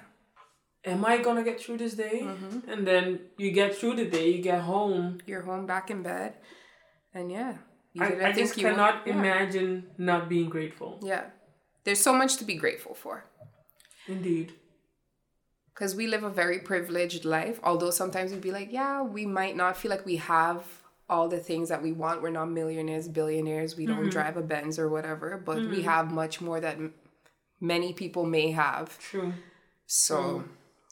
[0.85, 2.20] Am I gonna get through this day?
[2.22, 2.70] Mm-hmm.
[2.70, 5.18] And then you get through the day, you get home.
[5.26, 6.35] You're home back in bed,
[7.12, 7.55] and yeah,
[7.93, 9.14] you I, I just you cannot yeah.
[9.18, 10.99] imagine not being grateful.
[11.03, 11.24] Yeah,
[11.85, 13.24] there's so much to be grateful for.
[14.07, 14.55] Indeed.
[15.74, 19.55] because we live a very privileged life although sometimes we'd be like yeah we might
[19.57, 20.64] not feel like we have
[21.11, 24.79] all the things that we want we're not millionaires billionaires we don't drive a benz
[24.79, 26.95] or whatever but we have much more that m-
[27.61, 29.33] many people may have True.
[29.87, 30.45] so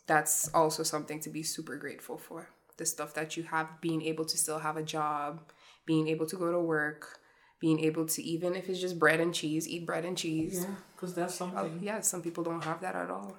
[0.07, 2.49] that's also something to be super grateful for
[2.79, 5.41] the stuff that you have being able to still have a job
[5.87, 7.19] being able to go to work
[7.61, 10.75] being able to even if it's just bread and cheese eat bread and cheese Yeah,
[10.95, 11.81] because that's Oh, something.
[11.83, 13.37] yeah some people don't have that at all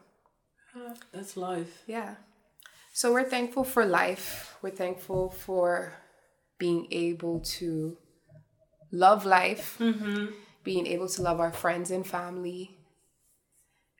[0.75, 1.83] uh, That's life.
[1.87, 2.15] Yeah.
[2.93, 4.57] So we're thankful for life.
[4.61, 5.93] We're thankful for
[6.59, 7.97] being able to
[8.91, 10.27] love life, mm-hmm.
[10.63, 12.76] being able to love our friends and family,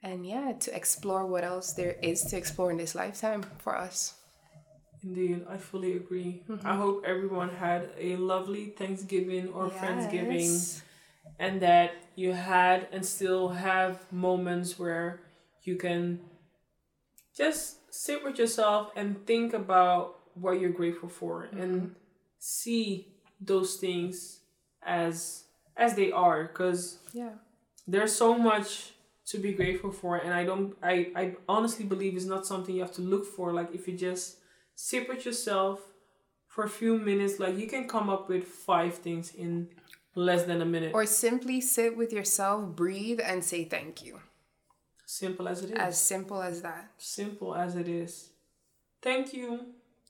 [0.08, 4.14] and yeah, to explore what else there is to explore in this lifetime for us.
[5.04, 6.44] Indeed, I fully agree.
[6.50, 6.66] Mm-hmm.
[6.68, 10.82] I hope everyone had a lovely Thanksgiving or Friendsgiving
[11.40, 15.20] and that you had and still have moments where
[15.64, 16.20] you can
[17.36, 21.96] just sit with yourself and think about what you're grateful for and
[22.40, 23.08] see
[23.40, 24.40] those things
[24.84, 25.44] as
[25.76, 27.34] as they are because Yeah.
[27.88, 28.94] there's so much
[29.28, 32.82] to be grateful for and i don't i i honestly believe it's not something you
[32.82, 34.38] have to look for like if you just
[34.76, 35.82] sit with yourself
[36.48, 39.68] for a few minutes like you can come up with five things in
[40.16, 44.20] less than a minute Or simply sit with yourself, breathe, and say thank you.
[45.06, 46.90] simple as it is As simple as that.
[46.98, 48.30] simple as it is
[49.02, 49.66] thank you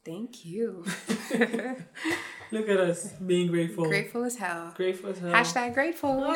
[0.05, 0.85] Thank you.
[2.53, 4.71] look at us being grateful grateful as hell.
[4.77, 6.13] grateful as hell Hashtag grateful.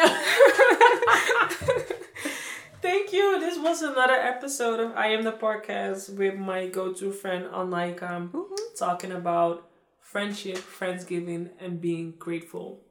[2.82, 3.40] Thank you.
[3.40, 8.76] This was another episode of I Am the Podcast with my go-to friend Onaikam mm-hmm.
[8.76, 9.70] talking about
[10.00, 12.82] friendship, friendsgiving, and being grateful.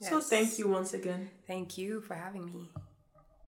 [0.00, 1.30] So thank you once again.
[1.48, 2.70] Thank you for having me.